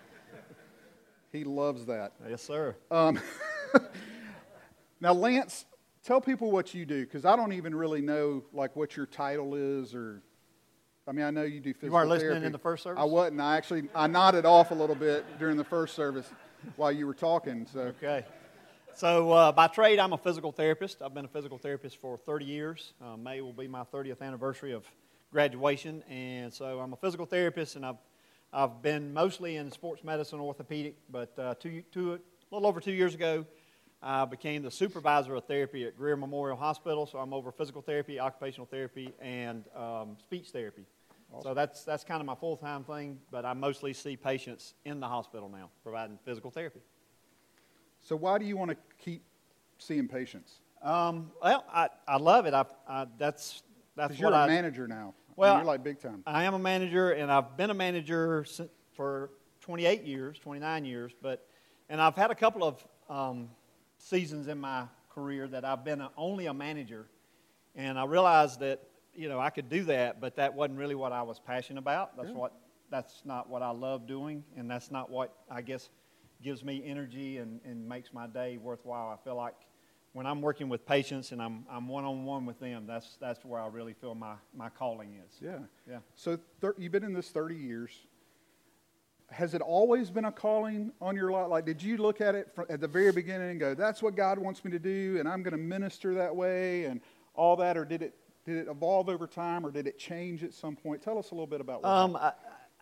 He 1.31 1.43
loves 1.43 1.85
that. 1.87 2.13
Yes, 2.27 2.41
sir. 2.41 2.75
Um, 2.89 3.19
now, 5.01 5.13
Lance, 5.13 5.65
tell 6.03 6.21
people 6.21 6.51
what 6.51 6.73
you 6.73 6.85
do, 6.85 7.05
because 7.05 7.25
I 7.25 7.35
don't 7.35 7.53
even 7.53 7.75
really 7.75 8.01
know 8.01 8.43
like 8.53 8.75
what 8.75 8.95
your 8.95 9.05
title 9.05 9.55
is, 9.55 9.93
or 9.93 10.21
I 11.07 11.11
mean, 11.11 11.25
I 11.25 11.31
know 11.31 11.43
you 11.43 11.59
do 11.59 11.73
physical 11.73 11.79
therapy. 11.79 11.85
You 11.87 11.93
weren't 11.93 12.09
therapy. 12.09 12.25
listening 12.27 12.45
in 12.45 12.51
the 12.51 12.59
first 12.59 12.83
service. 12.83 13.01
I 13.01 13.05
wasn't. 13.05 13.41
I 13.41 13.57
actually 13.57 13.89
I 13.95 14.07
nodded 14.07 14.45
off 14.45 14.71
a 14.71 14.75
little 14.75 14.95
bit 14.95 15.25
during 15.39 15.57
the 15.57 15.63
first 15.63 15.95
service 15.95 16.29
while 16.75 16.91
you 16.91 17.07
were 17.07 17.13
talking. 17.13 17.65
So 17.71 17.79
okay. 18.01 18.25
So 18.95 19.31
uh, 19.31 19.51
by 19.51 19.67
trade, 19.67 19.99
I'm 19.99 20.13
a 20.13 20.17
physical 20.17 20.51
therapist. 20.51 21.01
I've 21.01 21.13
been 21.13 21.25
a 21.25 21.29
physical 21.29 21.57
therapist 21.57 21.97
for 21.97 22.17
30 22.17 22.45
years. 22.45 22.93
Uh, 23.01 23.15
May 23.15 23.39
will 23.39 23.53
be 23.53 23.67
my 23.67 23.83
30th 23.83 24.21
anniversary 24.21 24.73
of 24.73 24.85
graduation, 25.31 26.03
and 26.09 26.51
so 26.51 26.79
I'm 26.79 26.91
a 26.91 26.97
physical 26.97 27.25
therapist, 27.25 27.75
and 27.75 27.85
I've 27.85 27.97
I've 28.51 28.81
been 28.81 29.13
mostly 29.13 29.57
in 29.57 29.71
sports 29.71 30.03
medicine, 30.03 30.39
orthopedic, 30.39 30.95
but 31.11 31.37
uh, 31.37 31.53
two, 31.59 31.83
two, 31.91 32.13
a 32.13 32.19
little 32.51 32.67
over 32.67 32.79
two 32.79 32.91
years 32.91 33.13
ago, 33.13 33.45
I 34.01 34.25
became 34.25 34.63
the 34.63 34.71
supervisor 34.71 35.35
of 35.35 35.45
therapy 35.45 35.85
at 35.85 35.97
Greer 35.97 36.15
Memorial 36.15 36.57
Hospital. 36.57 37.05
So 37.05 37.19
I'm 37.19 37.33
over 37.33 37.51
physical 37.51 37.81
therapy, 37.81 38.19
occupational 38.19 38.65
therapy, 38.65 39.13
and 39.19 39.65
um, 39.75 40.15
speech 40.19 40.49
therapy. 40.49 40.85
Awesome. 41.31 41.49
So 41.49 41.53
that's 41.53 41.83
that's 41.83 42.03
kind 42.03 42.21
of 42.21 42.25
my 42.25 42.35
full 42.35 42.55
time 42.57 42.83
thing. 42.83 43.19
But 43.29 43.45
I 43.45 43.53
mostly 43.53 43.93
see 43.93 44.15
patients 44.15 44.73
in 44.85 44.99
the 44.99 45.07
hospital 45.07 45.49
now, 45.49 45.69
providing 45.83 46.17
physical 46.23 46.49
therapy. 46.49 46.79
So 48.01 48.15
why 48.15 48.37
do 48.37 48.45
you 48.45 48.55
want 48.55 48.71
to 48.71 48.77
keep 48.97 49.23
seeing 49.77 50.07
patients? 50.07 50.61
Um, 50.81 51.31
well, 51.41 51.65
I, 51.71 51.89
I 52.07 52.17
love 52.17 52.45
it. 52.45 52.53
I, 52.53 52.65
I 52.87 53.05
that's 53.17 53.63
that's 53.97 54.11
what 54.11 54.19
you're 54.19 54.31
a 54.31 54.43
I, 54.43 54.47
manager 54.47 54.87
now. 54.87 55.13
Well, 55.35 55.57
you're 55.57 55.65
like 55.65 55.83
big 55.83 55.99
time. 55.99 56.23
I 56.25 56.45
am 56.45 56.53
a 56.53 56.59
manager, 56.59 57.11
and 57.11 57.31
I've 57.31 57.57
been 57.57 57.69
a 57.69 57.73
manager 57.73 58.45
for 58.93 59.31
28 59.61 60.03
years, 60.03 60.39
29 60.39 60.85
years. 60.85 61.11
But 61.21 61.45
and 61.89 62.01
I've 62.01 62.15
had 62.15 62.31
a 62.31 62.35
couple 62.35 62.63
of 62.63 62.87
um, 63.09 63.49
seasons 63.99 64.47
in 64.47 64.59
my 64.59 64.85
career 65.09 65.47
that 65.47 65.63
I've 65.63 65.83
been 65.83 66.01
a, 66.01 66.09
only 66.17 66.47
a 66.47 66.53
manager, 66.53 67.05
and 67.75 67.99
I 67.99 68.05
realized 68.05 68.59
that 68.61 68.81
you 69.13 69.29
know 69.29 69.39
I 69.39 69.51
could 69.51 69.69
do 69.69 69.83
that, 69.85 70.19
but 70.19 70.35
that 70.37 70.53
wasn't 70.53 70.79
really 70.79 70.95
what 70.95 71.11
I 71.11 71.21
was 71.21 71.39
passionate 71.39 71.79
about. 71.79 72.17
That's 72.17 72.29
yeah. 72.29 72.35
what 72.35 72.53
that's 72.89 73.21
not 73.25 73.49
what 73.49 73.61
I 73.61 73.69
love 73.69 74.07
doing, 74.07 74.43
and 74.57 74.69
that's 74.69 74.89
not 74.89 75.09
what 75.09 75.33
I 75.49 75.61
guess 75.61 75.89
gives 76.41 76.63
me 76.63 76.81
energy 76.85 77.37
and, 77.37 77.59
and 77.65 77.87
makes 77.87 78.13
my 78.13 78.25
day 78.25 78.57
worthwhile. 78.57 79.09
I 79.09 79.23
feel 79.23 79.35
like 79.35 79.55
when 80.13 80.25
I'm 80.25 80.41
working 80.41 80.69
with 80.69 80.85
patients 80.85 81.31
and 81.31 81.41
I'm 81.41 81.65
I'm 81.69 81.87
one 81.87 82.05
on 82.05 82.25
one 82.25 82.45
with 82.45 82.59
them, 82.59 82.85
that's 82.87 83.17
that's 83.19 83.43
where 83.45 83.61
I 83.61 83.67
really 83.67 83.93
feel 83.93 84.15
my 84.15 84.35
my 84.55 84.69
calling 84.69 85.15
is. 85.25 85.37
Yeah, 85.41 85.59
yeah. 85.87 85.99
So 86.15 86.39
thir- 86.61 86.75
you've 86.77 86.91
been 86.91 87.03
in 87.03 87.13
this 87.13 87.29
30 87.29 87.55
years. 87.55 87.91
Has 89.31 89.53
it 89.53 89.61
always 89.61 90.09
been 90.09 90.25
a 90.25 90.31
calling 90.31 90.91
on 91.01 91.15
your 91.15 91.31
life? 91.31 91.49
Like, 91.49 91.65
did 91.65 91.81
you 91.81 91.97
look 91.97 92.19
at 92.21 92.35
it 92.35 92.53
from, 92.53 92.65
at 92.69 92.81
the 92.81 92.87
very 92.87 93.11
beginning 93.11 93.51
and 93.51 93.59
go, 93.59 93.73
"That's 93.73 94.01
what 94.01 94.15
God 94.15 94.39
wants 94.39 94.65
me 94.65 94.71
to 94.71 94.79
do, 94.79 95.17
and 95.19 95.27
I'm 95.27 95.43
going 95.43 95.51
to 95.51 95.57
minister 95.57 96.15
that 96.15 96.35
way," 96.35 96.85
and 96.85 97.01
all 97.35 97.55
that, 97.57 97.77
or 97.77 97.85
did 97.85 98.01
it 98.01 98.15
did 98.45 98.57
it 98.57 98.67
evolve 98.67 99.09
over 99.09 99.27
time, 99.27 99.65
or 99.65 99.71
did 99.71 99.85
it 99.87 99.99
change 99.99 100.43
at 100.43 100.53
some 100.53 100.75
point? 100.75 101.01
Tell 101.01 101.17
us 101.17 101.31
a 101.31 101.35
little 101.35 101.47
bit 101.47 101.61
about. 101.61 101.83
What 101.83 101.89
um, 101.89 102.15
I, 102.15 102.33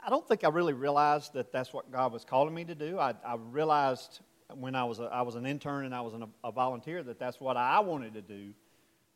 I 0.05 0.09
don't 0.09 0.25
think 0.27 0.43
I 0.43 0.49
really 0.49 0.73
realized 0.73 1.33
that 1.33 1.51
that's 1.51 1.73
what 1.73 1.91
God 1.91 2.13
was 2.13 2.23
calling 2.23 2.53
me 2.53 2.63
to 2.65 2.75
do. 2.75 2.99
I, 2.99 3.13
I 3.25 3.35
realized 3.35 4.21
when 4.53 4.75
I 4.75 4.83
was 4.85 4.99
a, 4.99 5.05
I 5.05 5.23
was 5.23 5.35
an 5.35 5.45
intern 5.45 5.85
and 5.85 5.93
I 5.93 6.01
was 6.01 6.13
an, 6.13 6.25
a 6.43 6.51
volunteer 6.51 7.03
that 7.03 7.19
that's 7.19 7.39
what 7.39 7.57
I 7.57 7.79
wanted 7.79 8.13
to 8.13 8.21
do, 8.21 8.53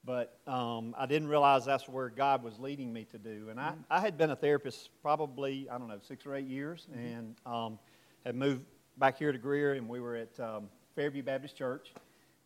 but 0.04 0.40
um, 0.48 0.96
I 0.98 1.06
didn't 1.06 1.28
realize 1.28 1.66
that's 1.66 1.88
where 1.88 2.10
God 2.10 2.44
was 2.44 2.60
leading 2.60 2.92
me 2.92 3.06
to 3.06 3.18
do. 3.18 3.48
And 3.50 3.60
I, 3.60 3.74
I 3.90 4.00
had 4.00 4.18
been 4.18 4.32
a 4.32 4.36
therapist 4.36 4.90
probably 5.02 5.68
I 5.70 5.78
don't 5.78 5.88
know 5.88 6.00
six 6.02 6.26
or 6.26 6.36
eight 6.36 6.48
years, 6.48 6.88
mm-hmm. 6.92 7.00
and 7.00 7.36
um, 7.46 7.80
had 8.26 8.36
moved 8.36 8.66
back 8.98 9.18
here 9.18 9.32
to 9.32 9.38
Greer, 9.38 9.74
and 9.74 9.88
we 9.88 10.00
were 10.00 10.16
at 10.16 10.40
um, 10.40 10.70
Fairview 10.96 11.24
Baptist 11.24 11.56
Church, 11.56 11.94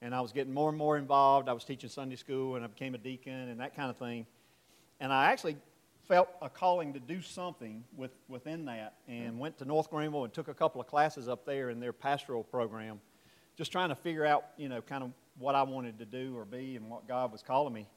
and 0.01 0.13
I 0.13 0.21
was 0.21 0.31
getting 0.31 0.53
more 0.53 0.69
and 0.69 0.77
more 0.77 0.97
involved. 0.97 1.49
I 1.49 1.53
was 1.53 1.63
teaching 1.63 1.89
Sunday 1.89 2.15
school, 2.15 2.55
and 2.55 2.63
I 2.63 2.67
became 2.67 2.95
a 2.95 2.99
deacon 2.99 3.49
and 3.49 3.59
that 3.59 3.75
kind 3.75 3.89
of 3.89 3.97
thing. 3.97 4.25
And 4.99 5.11
I 5.11 5.31
actually 5.31 5.57
felt 6.07 6.29
a 6.41 6.49
calling 6.49 6.93
to 6.93 6.99
do 6.99 7.21
something 7.21 7.83
with, 7.95 8.11
within 8.27 8.65
that 8.65 8.93
and 9.07 9.39
went 9.39 9.57
to 9.57 9.65
North 9.65 9.89
Greenville 9.89 10.23
and 10.23 10.33
took 10.33 10.47
a 10.47 10.53
couple 10.53 10.79
of 10.79 10.87
classes 10.87 11.27
up 11.27 11.45
there 11.45 11.69
in 11.69 11.79
their 11.79 11.93
pastoral 11.93 12.43
program, 12.43 12.99
just 13.57 13.71
trying 13.71 13.89
to 13.89 13.95
figure 13.95 14.25
out, 14.25 14.45
you 14.57 14.69
know, 14.69 14.81
kind 14.81 15.03
of 15.03 15.11
what 15.37 15.55
I 15.55 15.63
wanted 15.63 15.99
to 15.99 16.05
do 16.05 16.35
or 16.37 16.45
be 16.45 16.75
and 16.75 16.89
what 16.89 17.07
God 17.07 17.31
was 17.31 17.41
calling 17.41 17.73
me. 17.73 17.87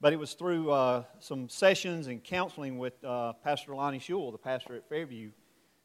But 0.00 0.12
it 0.12 0.16
was 0.16 0.34
through 0.34 0.70
uh, 0.70 1.04
some 1.20 1.48
sessions 1.48 2.06
and 2.06 2.22
counseling 2.22 2.78
with 2.78 3.02
uh, 3.02 3.32
Pastor 3.44 3.74
Lonnie 3.74 3.98
Shule, 3.98 4.30
the 4.30 4.38
pastor 4.38 4.76
at 4.76 4.88
Fairview, 4.88 5.30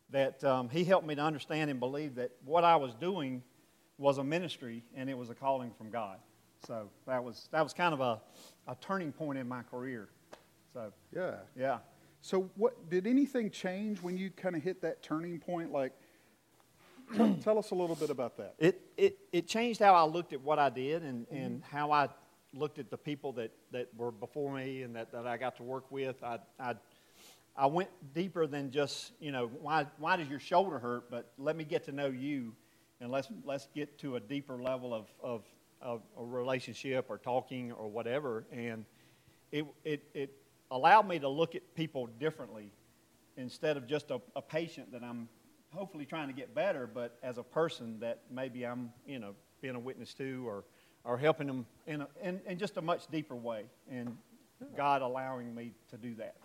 that 0.10 0.43
um, 0.43 0.70
he 0.70 0.84
helped 0.84 1.08
me 1.08 1.15
to 1.15 1.22
understand 1.22 1.70
and 1.70 1.79
believe 1.79 2.15
that 2.15 2.31
what 2.43 2.63
I 2.63 2.75
was 2.75 2.93
doing 2.96 3.41
was 3.98 4.17
a 4.17 4.24
ministry 4.24 4.84
and 4.96 5.10
it 5.10 5.17
was 5.17 5.29
a 5.29 5.36
calling 5.36 5.72
from 5.77 5.89
God. 5.89 6.17
So 6.67 6.89
that 7.08 7.24
was, 7.24 7.48
that 7.51 7.63
was 7.63 7.74
kind 7.74 7.93
of 7.93 8.01
a, 8.01 8.22
a 8.67 8.75
turning 8.81 9.12
point 9.12 9.39
in 9.39 9.48
my 9.48 9.63
career. 9.63 10.10
So 10.74 10.91
yeah, 11.15 11.36
yeah. 11.58 11.77
So 12.22 12.50
what 12.55 12.89
did 12.89 13.08
anything 13.08 13.50
change 13.50 14.01
when 14.01 14.17
you 14.17 14.29
kind 14.29 14.55
of 14.55 14.62
hit 14.62 14.81
that 14.81 15.01
turning 15.01 15.39
point? 15.39 15.72
Like, 15.72 15.93
tell, 17.15 17.34
tell, 17.36 17.60
us 17.60 17.72
a 17.72 17.75
little 17.75 17.96
bit 17.96 18.10
about 18.10 18.38
that. 18.38 18.56
It 18.60 18.82
it 18.98 19.18
it 19.32 19.48
changed 19.48 19.80
how 19.80 19.94
I 19.94 20.03
looked 20.03 20.34
at 20.34 20.41
what 20.41 20.60
I 20.60 20.70
did 20.70 21.03
and 21.03 21.27
mm-hmm. 21.27 21.36
and 21.36 21.63
how 21.63 21.91
I 21.91 22.10
looked 22.53 22.80
at 22.80 22.89
the 22.89 22.98
people 22.98 23.32
that 23.34 23.51
that 23.72 23.89
were 23.96 24.12
before 24.12 24.53
me 24.53 24.82
and 24.84 24.96
that 24.96 25.12
that 25.12 25.27
I 25.27 25.38
got 25.38 25.58
to 25.58 25.63
work 25.63 25.91
with. 25.91 26.24
I 26.24 26.39
I. 26.60 26.75
I 27.53 27.65
went 27.65 27.89
deeper 28.13 28.48
than 28.48 28.72
just, 28.72 29.12
you 29.20 29.34
know, 29.34 29.48
why, 29.62 29.86
why 29.98 30.15
does 30.15 30.30
your 30.30 30.39
shoulder 30.39 30.80
hurt? 30.80 31.12
But 31.12 31.34
let 31.38 31.58
me 31.58 31.65
get 31.65 31.84
to 31.84 31.91
know 31.91 32.08
you 32.08 32.53
and 33.01 33.12
let's, 33.12 33.27
let's 33.44 33.68
get 33.75 34.00
to 34.00 34.15
a 34.15 34.22
deeper 34.22 34.56
level 34.56 34.94
of, 34.94 35.08
of, 35.22 35.44
of 35.82 36.01
a 36.18 36.24
relationship 36.24 37.08
or 37.10 37.18
talking 37.18 37.74
or 37.74 37.89
whatever. 37.89 38.46
And 38.53 38.86
it, 39.51 39.65
it, 39.84 40.03
it 40.13 40.34
allowed 40.72 41.08
me 41.08 41.20
to 41.20 41.27
look 41.27 41.56
at 41.56 41.75
people 41.75 42.08
differently 42.20 42.72
instead 43.36 43.75
of 43.75 43.86
just 43.86 44.12
a, 44.12 44.22
a 44.36 44.41
patient 44.41 44.91
that 44.94 45.03
I'm 45.03 45.27
hopefully 45.74 46.06
trying 46.06 46.28
to 46.28 46.34
get 46.34 46.54
better, 46.54 46.88
but 46.88 47.18
as 47.24 47.38
a 47.38 47.44
person 47.44 48.00
that 48.00 48.20
maybe 48.30 48.66
I'm, 48.66 48.92
you 49.06 49.20
know, 49.20 49.36
being 49.62 49.75
a 49.75 49.80
witness 49.80 50.13
to 50.16 50.48
or, 50.48 50.63
or 51.04 51.18
helping 51.18 51.48
them 51.48 51.66
in, 51.88 52.01
a, 52.01 52.08
in, 52.22 52.42
in 52.46 52.58
just 52.58 52.78
a 52.78 52.82
much 52.82 53.08
deeper 53.08 53.36
way. 53.36 53.66
And 53.90 54.18
God 54.75 55.01
allowing 55.01 55.54
me 55.56 55.74
to 55.90 55.98
do 55.98 56.16
that. 56.16 56.36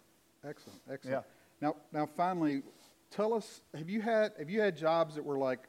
Excellent, 0.46 0.80
excellent. 0.90 1.24
Yeah. 1.26 1.68
Now, 1.68 1.76
now, 1.92 2.06
finally, 2.06 2.62
tell 3.10 3.34
us: 3.34 3.62
Have 3.74 3.90
you 3.90 4.00
had 4.00 4.32
have 4.38 4.48
you 4.50 4.60
had 4.60 4.76
jobs 4.76 5.14
that 5.14 5.24
were 5.24 5.38
like 5.38 5.60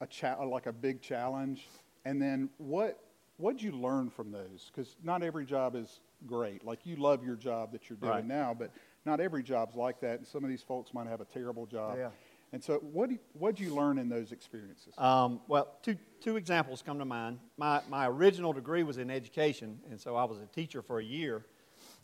a 0.00 0.06
cha- 0.06 0.42
like 0.42 0.66
a 0.66 0.72
big 0.72 1.00
challenge? 1.00 1.68
And 2.04 2.20
then 2.20 2.50
what 2.58 2.98
what'd 3.36 3.62
you 3.62 3.72
learn 3.72 4.10
from 4.10 4.30
those? 4.30 4.70
Because 4.72 4.96
not 5.02 5.22
every 5.22 5.44
job 5.44 5.74
is 5.74 6.00
great. 6.26 6.64
Like 6.64 6.84
you 6.84 6.96
love 6.96 7.24
your 7.24 7.36
job 7.36 7.72
that 7.72 7.88
you're 7.88 7.96
doing 7.98 8.12
Right. 8.12 8.26
now, 8.26 8.54
but 8.56 8.70
not 9.04 9.20
every 9.20 9.42
job's 9.42 9.74
like 9.74 10.00
that. 10.00 10.18
And 10.18 10.26
some 10.26 10.44
of 10.44 10.50
these 10.50 10.62
folks 10.62 10.92
might 10.92 11.06
have 11.06 11.20
a 11.20 11.24
terrible 11.24 11.66
job. 11.66 11.96
Yeah. 11.98 12.10
And 12.52 12.62
so, 12.62 12.78
what 12.78 13.08
do 13.08 13.62
you, 13.62 13.74
learn 13.74 13.98
in 13.98 14.08
those 14.08 14.32
experiences? 14.32 14.92
Um, 14.98 15.40
well, 15.46 15.76
two, 15.82 15.96
two 16.20 16.36
examples 16.36 16.82
come 16.82 16.98
to 16.98 17.04
mind. 17.04 17.38
My, 17.56 17.80
my 17.88 18.08
original 18.08 18.52
degree 18.52 18.82
was 18.82 18.98
in 18.98 19.08
education, 19.08 19.78
and 19.88 20.00
so 20.00 20.16
I 20.16 20.24
was 20.24 20.40
a 20.40 20.46
teacher 20.46 20.82
for 20.82 20.98
a 20.98 21.04
year, 21.04 21.44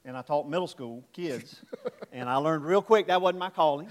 and 0.05 0.17
I 0.17 0.23
taught 0.23 0.49
middle 0.49 0.69
school 0.69 1.03
kids, 1.13 1.63
and 2.13 2.29
I 2.29 2.37
learned 2.37 2.65
real 2.65 2.81
quick 2.81 3.09
that 3.09 3.21
wasn't 3.21 3.41
my 3.41 3.51
calling, 3.51 3.89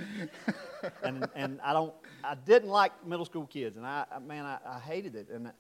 and, 1.04 1.28
and 1.36 1.60
I 1.62 1.74
don't, 1.74 1.94
I 2.24 2.36
didn't 2.36 2.70
like 2.70 3.06
middle 3.06 3.26
school 3.26 3.48
kids, 3.48 3.76
and 3.76 3.86
I, 3.86 4.06
man, 4.26 4.46
I, 4.46 4.58
I 4.66 4.80
hated 4.80 5.16
it, 5.16 5.28
and 5.30 5.52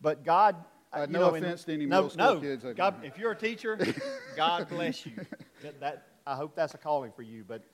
but 0.00 0.24
God. 0.24 0.56
Uh, 0.92 1.06
you 1.08 1.14
no 1.14 1.18
know, 1.18 1.34
in- 1.34 1.42
offense 1.42 1.64
to 1.64 1.72
any 1.72 1.86
no, 1.86 1.96
middle 1.96 2.10
school 2.10 2.34
no, 2.34 2.40
kids, 2.40 2.64
God, 2.76 2.94
if 3.02 3.18
you're 3.18 3.32
a 3.32 3.36
teacher, 3.36 3.76
God 4.36 4.68
bless 4.68 5.04
you. 5.04 5.26
That, 5.62 5.80
that 5.80 6.06
I 6.24 6.36
hope 6.36 6.54
that's 6.54 6.74
a 6.74 6.78
calling 6.78 7.10
for 7.10 7.22
you, 7.22 7.42
but 7.42 7.64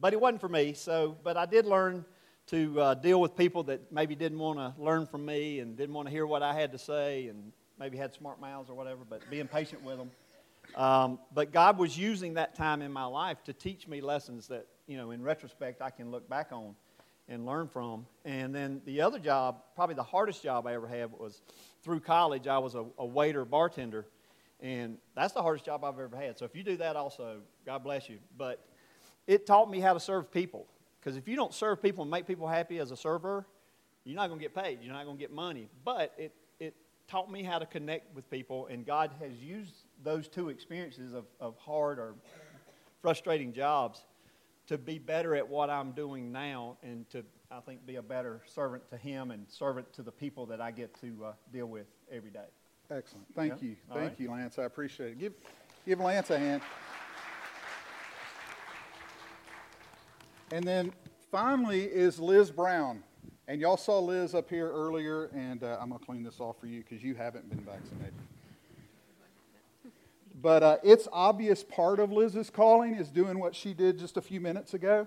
but 0.00 0.12
it 0.12 0.20
wasn't 0.20 0.40
for 0.40 0.48
me. 0.48 0.72
So, 0.74 1.16
but 1.24 1.36
I 1.36 1.46
did 1.46 1.66
learn 1.66 2.04
to 2.50 2.80
uh, 2.80 2.94
deal 2.94 3.20
with 3.20 3.36
people 3.36 3.62
that 3.64 3.92
maybe 3.92 4.16
didn't 4.16 4.38
want 4.38 4.58
to 4.58 4.74
learn 4.82 5.06
from 5.06 5.24
me 5.24 5.60
and 5.60 5.76
didn't 5.76 5.94
want 5.94 6.08
to 6.08 6.12
hear 6.12 6.26
what 6.26 6.42
I 6.42 6.52
had 6.52 6.72
to 6.72 6.78
say 6.78 7.28
and 7.28 7.52
maybe 7.78 7.96
had 7.96 8.12
smart 8.12 8.40
mouths 8.40 8.68
or 8.68 8.74
whatever, 8.74 9.02
but 9.08 9.22
being 9.30 9.46
patient 9.46 9.84
with 9.84 9.98
them. 9.98 10.10
Um, 10.74 11.18
but 11.32 11.52
God 11.52 11.78
was 11.78 11.96
using 11.96 12.34
that 12.34 12.56
time 12.56 12.82
in 12.82 12.92
my 12.92 13.04
life 13.04 13.42
to 13.44 13.52
teach 13.52 13.86
me 13.86 14.00
lessons 14.00 14.48
that, 14.48 14.66
you 14.86 14.96
know, 14.96 15.12
in 15.12 15.22
retrospect, 15.22 15.80
I 15.80 15.90
can 15.90 16.10
look 16.10 16.28
back 16.28 16.48
on 16.50 16.74
and 17.28 17.46
learn 17.46 17.68
from. 17.68 18.04
And 18.24 18.52
then 18.52 18.82
the 18.84 19.00
other 19.00 19.20
job, 19.20 19.62
probably 19.76 19.94
the 19.94 20.02
hardest 20.02 20.42
job 20.42 20.66
I 20.66 20.74
ever 20.74 20.88
had, 20.88 21.12
was 21.12 21.42
through 21.82 22.00
college. 22.00 22.48
I 22.48 22.58
was 22.58 22.74
a, 22.74 22.84
a 22.98 23.06
waiter, 23.06 23.44
bartender, 23.44 24.06
and 24.60 24.98
that's 25.14 25.32
the 25.32 25.42
hardest 25.42 25.64
job 25.64 25.84
I've 25.84 25.98
ever 25.98 26.16
had. 26.16 26.36
So 26.36 26.44
if 26.44 26.56
you 26.56 26.64
do 26.64 26.76
that 26.78 26.96
also, 26.96 27.42
God 27.64 27.84
bless 27.84 28.08
you. 28.08 28.18
But 28.36 28.64
it 29.28 29.46
taught 29.46 29.70
me 29.70 29.78
how 29.78 29.94
to 29.94 30.00
serve 30.00 30.32
people. 30.32 30.66
Because 31.00 31.16
if 31.16 31.26
you 31.26 31.36
don't 31.36 31.54
serve 31.54 31.82
people 31.82 32.02
and 32.02 32.10
make 32.10 32.26
people 32.26 32.46
happy 32.46 32.78
as 32.78 32.90
a 32.90 32.96
server, 32.96 33.46
you're 34.04 34.16
not 34.16 34.28
going 34.28 34.38
to 34.38 34.44
get 34.44 34.54
paid. 34.54 34.78
You're 34.82 34.92
not 34.92 35.04
going 35.04 35.16
to 35.16 35.20
get 35.20 35.32
money. 35.32 35.68
But 35.84 36.12
it, 36.18 36.34
it 36.58 36.74
taught 37.08 37.30
me 37.30 37.42
how 37.42 37.58
to 37.58 37.66
connect 37.66 38.14
with 38.14 38.30
people, 38.30 38.66
and 38.66 38.84
God 38.84 39.10
has 39.20 39.32
used 39.42 39.74
those 40.02 40.28
two 40.28 40.48
experiences 40.48 41.12
of, 41.12 41.24
of 41.40 41.56
hard 41.58 41.98
or 41.98 42.14
frustrating 43.02 43.52
jobs 43.52 44.04
to 44.66 44.78
be 44.78 44.98
better 44.98 45.34
at 45.34 45.48
what 45.48 45.70
I'm 45.70 45.92
doing 45.92 46.30
now 46.30 46.76
and 46.82 47.08
to, 47.10 47.24
I 47.50 47.60
think, 47.60 47.84
be 47.86 47.96
a 47.96 48.02
better 48.02 48.40
servant 48.46 48.88
to 48.90 48.96
Him 48.96 49.30
and 49.30 49.46
servant 49.48 49.92
to 49.94 50.02
the 50.02 50.12
people 50.12 50.46
that 50.46 50.60
I 50.60 50.70
get 50.70 50.94
to 51.00 51.24
uh, 51.24 51.32
deal 51.52 51.66
with 51.66 51.86
every 52.12 52.30
day. 52.30 52.46
Excellent. 52.90 53.26
Thank 53.34 53.62
Yeah. 53.62 53.68
you. 53.68 53.76
All 53.90 53.96
Thank 53.96 54.10
right. 54.10 54.20
you, 54.20 54.30
Lance. 54.30 54.58
I 54.58 54.64
appreciate 54.64 55.12
it. 55.12 55.18
Give, 55.18 55.32
give 55.86 55.98
Lance 56.00 56.30
a 56.30 56.38
hand. 56.38 56.62
And 60.52 60.64
then 60.64 60.92
finally 61.30 61.84
is 61.84 62.18
Liz 62.18 62.50
Brown. 62.50 63.04
And 63.46 63.60
y'all 63.60 63.76
saw 63.76 63.98
Liz 63.98 64.34
up 64.34 64.50
here 64.50 64.70
earlier, 64.70 65.26
and 65.26 65.62
uh, 65.62 65.78
I'm 65.80 65.88
going 65.88 65.98
to 65.98 66.06
clean 66.06 66.22
this 66.22 66.40
off 66.40 66.58
for 66.60 66.66
you 66.66 66.82
because 66.82 67.02
you 67.02 67.14
haven't 67.14 67.48
been 67.48 67.60
vaccinated. 67.60 68.14
But 70.40 70.62
uh, 70.62 70.76
it's 70.82 71.06
obvious 71.12 71.62
part 71.62 72.00
of 72.00 72.10
Liz's 72.10 72.50
calling 72.50 72.94
is 72.94 73.10
doing 73.10 73.38
what 73.38 73.54
she 73.54 73.74
did 73.74 73.98
just 73.98 74.16
a 74.16 74.20
few 74.20 74.40
minutes 74.40 74.74
ago. 74.74 75.06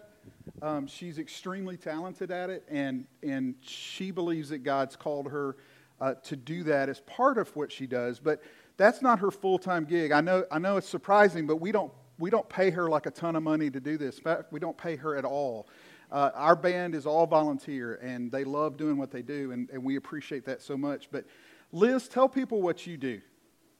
Um, 0.62 0.88
she's 0.88 1.20
extremely 1.20 1.76
talented 1.76 2.32
at 2.32 2.50
it, 2.50 2.64
and, 2.70 3.06
and 3.22 3.56
she 3.62 4.12
believes 4.12 4.50
that 4.50 4.60
God's 4.60 4.96
called 4.96 5.30
her 5.30 5.58
uh, 6.00 6.16
to 6.24 6.36
do 6.36 6.64
that 6.64 6.90
as 6.90 7.00
part 7.02 7.38
of 7.38 7.54
what 7.56 7.72
she 7.72 7.88
does. 7.88 8.20
But 8.20 8.42
that's 8.78 9.02
not 9.02 9.20
her 9.20 9.32
full 9.32 9.58
time 9.58 9.86
gig. 9.86 10.12
I 10.12 10.22
know, 10.22 10.46
I 10.52 10.60
know 10.60 10.78
it's 10.78 10.88
surprising, 10.88 11.48
but 11.48 11.58
we 11.58 11.72
don't, 11.72 11.92
we 12.18 12.30
don't 12.30 12.48
pay 12.50 12.70
her 12.70 12.90
like 12.90 13.06
a 13.06 13.12
ton 13.12 13.36
of 13.36 13.44
money 13.44 13.70
to 13.70 13.80
do 13.80 13.98
this. 13.98 14.18
In 14.18 14.24
fact, 14.24 14.52
we 14.52 14.60
don't 14.60 14.78
pay 14.78 14.96
her 14.96 15.16
at 15.16 15.26
all. 15.26 15.68
Uh, 16.12 16.30
our 16.36 16.56
band 16.56 16.94
is 16.94 17.06
all 17.06 17.26
volunteer, 17.26 17.96
and 17.96 18.32
they 18.32 18.44
love 18.44 18.78
doing 18.78 18.98
what 18.98 19.10
they 19.10 19.24
do, 19.24 19.52
and, 19.52 19.70
and 19.72 19.84
we 19.84 19.96
appreciate 19.96 20.46
that 20.46 20.62
so 20.62 20.78
much. 20.78 21.10
But 21.12 21.26
Liz, 21.72 22.08
tell 22.08 22.30
people 22.30 22.62
what 22.62 22.86
you 22.86 22.98
do, 22.98 23.20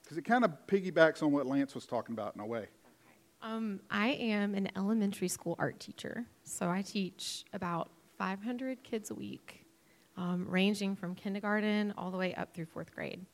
because 0.02 0.18
it 0.18 0.24
kind 0.24 0.44
of 0.44 0.52
piggybacks 0.66 1.22
on 1.22 1.32
what 1.32 1.46
Lance 1.46 1.76
was 1.76 1.86
talking 1.86 2.14
about 2.14 2.34
in 2.34 2.42
a 2.42 2.46
way. 2.46 2.68
Um, 3.44 3.82
I 3.92 4.10
am 4.10 4.56
an 4.56 4.70
elementary 4.76 5.28
school 5.28 5.56
art 5.60 5.80
teacher, 5.80 6.26
so 6.44 6.70
I 6.70 6.82
teach 6.82 7.44
about 7.54 7.92
500 8.18 8.84
kids 8.84 9.12
a 9.12 9.16
week, 9.16 9.66
um, 10.18 10.48
ranging 10.50 10.96
from 10.96 11.14
kindergarten 11.14 11.94
all 11.98 12.10
the 12.10 12.18
way 12.18 12.34
up 12.34 12.54
through 12.56 12.66
fourth 12.66 12.96
grade. 12.96 13.26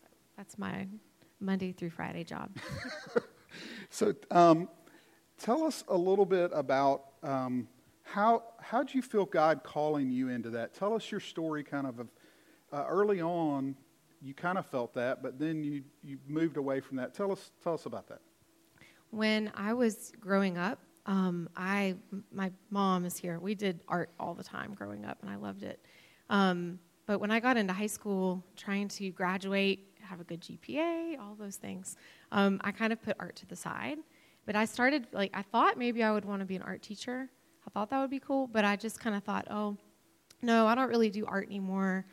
So 0.00 0.06
that's 0.36 0.58
my 0.58 0.88
Monday 1.38 1.72
through 1.72 1.90
Friday 1.90 2.24
job. 2.24 2.50
So, 3.90 4.14
um, 4.30 4.68
tell 5.38 5.64
us 5.64 5.84
a 5.88 5.96
little 5.96 6.26
bit 6.26 6.50
about 6.54 7.04
um, 7.22 7.68
how 8.02 8.42
how 8.60 8.82
did 8.82 8.94
you 8.94 9.02
feel 9.02 9.24
God 9.24 9.62
calling 9.62 10.10
you 10.10 10.28
into 10.28 10.50
that? 10.50 10.74
Tell 10.74 10.94
us 10.94 11.10
your 11.10 11.20
story, 11.20 11.64
kind 11.64 11.86
of. 11.86 12.00
of 12.00 12.08
uh, 12.72 12.84
early 12.88 13.20
on, 13.20 13.76
you 14.20 14.34
kind 14.34 14.58
of 14.58 14.66
felt 14.66 14.94
that, 14.94 15.22
but 15.22 15.38
then 15.38 15.62
you 15.62 15.82
you 16.02 16.18
moved 16.26 16.56
away 16.56 16.80
from 16.80 16.96
that. 16.96 17.14
Tell 17.14 17.32
us 17.32 17.52
tell 17.62 17.74
us 17.74 17.86
about 17.86 18.08
that. 18.08 18.20
When 19.10 19.52
I 19.54 19.72
was 19.72 20.12
growing 20.20 20.58
up, 20.58 20.80
um, 21.06 21.48
I 21.56 21.96
my 22.32 22.50
mom 22.70 23.04
is 23.04 23.16
here. 23.16 23.38
We 23.38 23.54
did 23.54 23.80
art 23.88 24.10
all 24.18 24.34
the 24.34 24.44
time 24.44 24.74
growing 24.74 25.04
up, 25.04 25.18
and 25.22 25.30
I 25.30 25.36
loved 25.36 25.62
it. 25.62 25.80
Um, 26.28 26.78
but 27.06 27.20
when 27.20 27.30
I 27.30 27.38
got 27.38 27.56
into 27.56 27.72
high 27.72 27.86
school, 27.86 28.44
trying 28.56 28.88
to 28.88 29.10
graduate, 29.10 29.85
have 30.06 30.20
a 30.20 30.24
good 30.24 30.40
GPA, 30.40 31.18
all 31.20 31.34
those 31.34 31.56
things, 31.56 31.96
um, 32.32 32.60
I 32.64 32.70
kind 32.72 32.92
of 32.92 33.02
put 33.02 33.16
art 33.18 33.36
to 33.36 33.46
the 33.46 33.56
side. 33.56 33.98
But 34.46 34.54
I 34.56 34.64
started 34.64 35.08
like 35.12 35.30
I 35.34 35.42
thought 35.42 35.76
maybe 35.76 36.02
I 36.02 36.12
would 36.12 36.24
want 36.24 36.40
to 36.40 36.46
be 36.46 36.56
an 36.56 36.62
art 36.62 36.82
teacher. 36.82 37.28
I 37.66 37.70
thought 37.70 37.90
that 37.90 38.00
would 38.00 38.10
be 38.10 38.20
cool, 38.20 38.46
but 38.46 38.64
I 38.64 38.76
just 38.76 39.00
kind 39.00 39.16
of 39.16 39.24
thought, 39.24 39.48
oh, 39.50 39.76
no, 40.40 40.66
I 40.68 40.74
don't 40.76 40.88
really 40.88 41.10
do 41.10 41.26
art 41.26 41.46
anymore. 41.46 42.06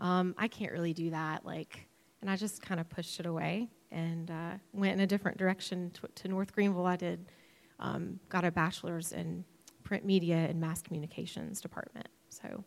Um, 0.00 0.34
I 0.36 0.48
can't 0.48 0.72
really 0.72 0.92
do 0.92 1.10
that. 1.10 1.46
Like, 1.46 1.86
and 2.20 2.28
I 2.28 2.34
just 2.36 2.60
kind 2.60 2.80
of 2.80 2.88
pushed 2.88 3.20
it 3.20 3.26
away 3.26 3.68
and 3.92 4.28
uh, 4.30 4.50
went 4.72 4.94
in 4.94 5.00
a 5.00 5.06
different 5.06 5.38
direction 5.38 5.92
to, 5.92 6.08
to 6.22 6.28
North 6.28 6.52
Greenville. 6.52 6.86
I 6.86 6.96
did 6.96 7.30
um, 7.78 8.18
got 8.28 8.44
a 8.44 8.50
bachelor's 8.50 9.12
in 9.12 9.44
print 9.84 10.04
media 10.04 10.34
and 10.36 10.60
mass 10.60 10.82
communications 10.82 11.60
department. 11.60 12.08
So, 12.28 12.64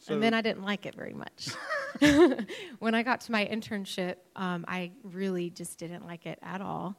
So- 0.00 0.14
and 0.14 0.22
then 0.22 0.32
I 0.32 0.40
didn't 0.40 0.62
like 0.64 0.86
it 0.86 0.94
very 0.94 1.12
much. 1.12 1.50
when 2.78 2.94
I 2.94 3.02
got 3.02 3.20
to 3.22 3.32
my 3.32 3.46
internship, 3.46 4.16
um, 4.36 4.64
I 4.68 4.92
really 5.02 5.50
just 5.50 5.78
didn't 5.78 6.06
like 6.06 6.26
it 6.26 6.38
at 6.42 6.60
all. 6.60 6.96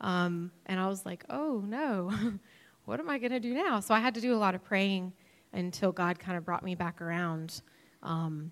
Um, 0.00 0.50
and 0.66 0.78
I 0.78 0.88
was 0.88 1.06
like, 1.06 1.24
oh 1.30 1.62
no, 1.66 2.12
what 2.84 3.00
am 3.00 3.08
I 3.08 3.18
going 3.18 3.32
to 3.32 3.40
do 3.40 3.54
now? 3.54 3.80
So 3.80 3.94
I 3.94 4.00
had 4.00 4.14
to 4.14 4.20
do 4.20 4.34
a 4.34 4.36
lot 4.38 4.54
of 4.54 4.62
praying 4.62 5.12
until 5.52 5.92
God 5.92 6.18
kind 6.18 6.36
of 6.36 6.44
brought 6.44 6.62
me 6.62 6.74
back 6.74 7.00
around 7.00 7.62
um, 8.02 8.50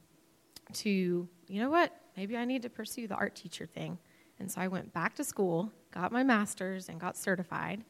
to, 0.72 0.90
you 0.90 1.60
know 1.60 1.70
what, 1.70 1.92
maybe 2.16 2.36
I 2.36 2.44
need 2.44 2.62
to 2.62 2.70
pursue 2.70 3.06
the 3.06 3.14
art 3.14 3.34
teacher 3.34 3.66
thing. 3.66 3.98
And 4.38 4.50
so 4.50 4.60
I 4.60 4.68
went 4.68 4.92
back 4.92 5.14
to 5.16 5.24
school, 5.24 5.70
got 5.92 6.12
my 6.12 6.24
master's, 6.24 6.88
and 6.88 6.98
got 6.98 7.16
certified, 7.16 7.84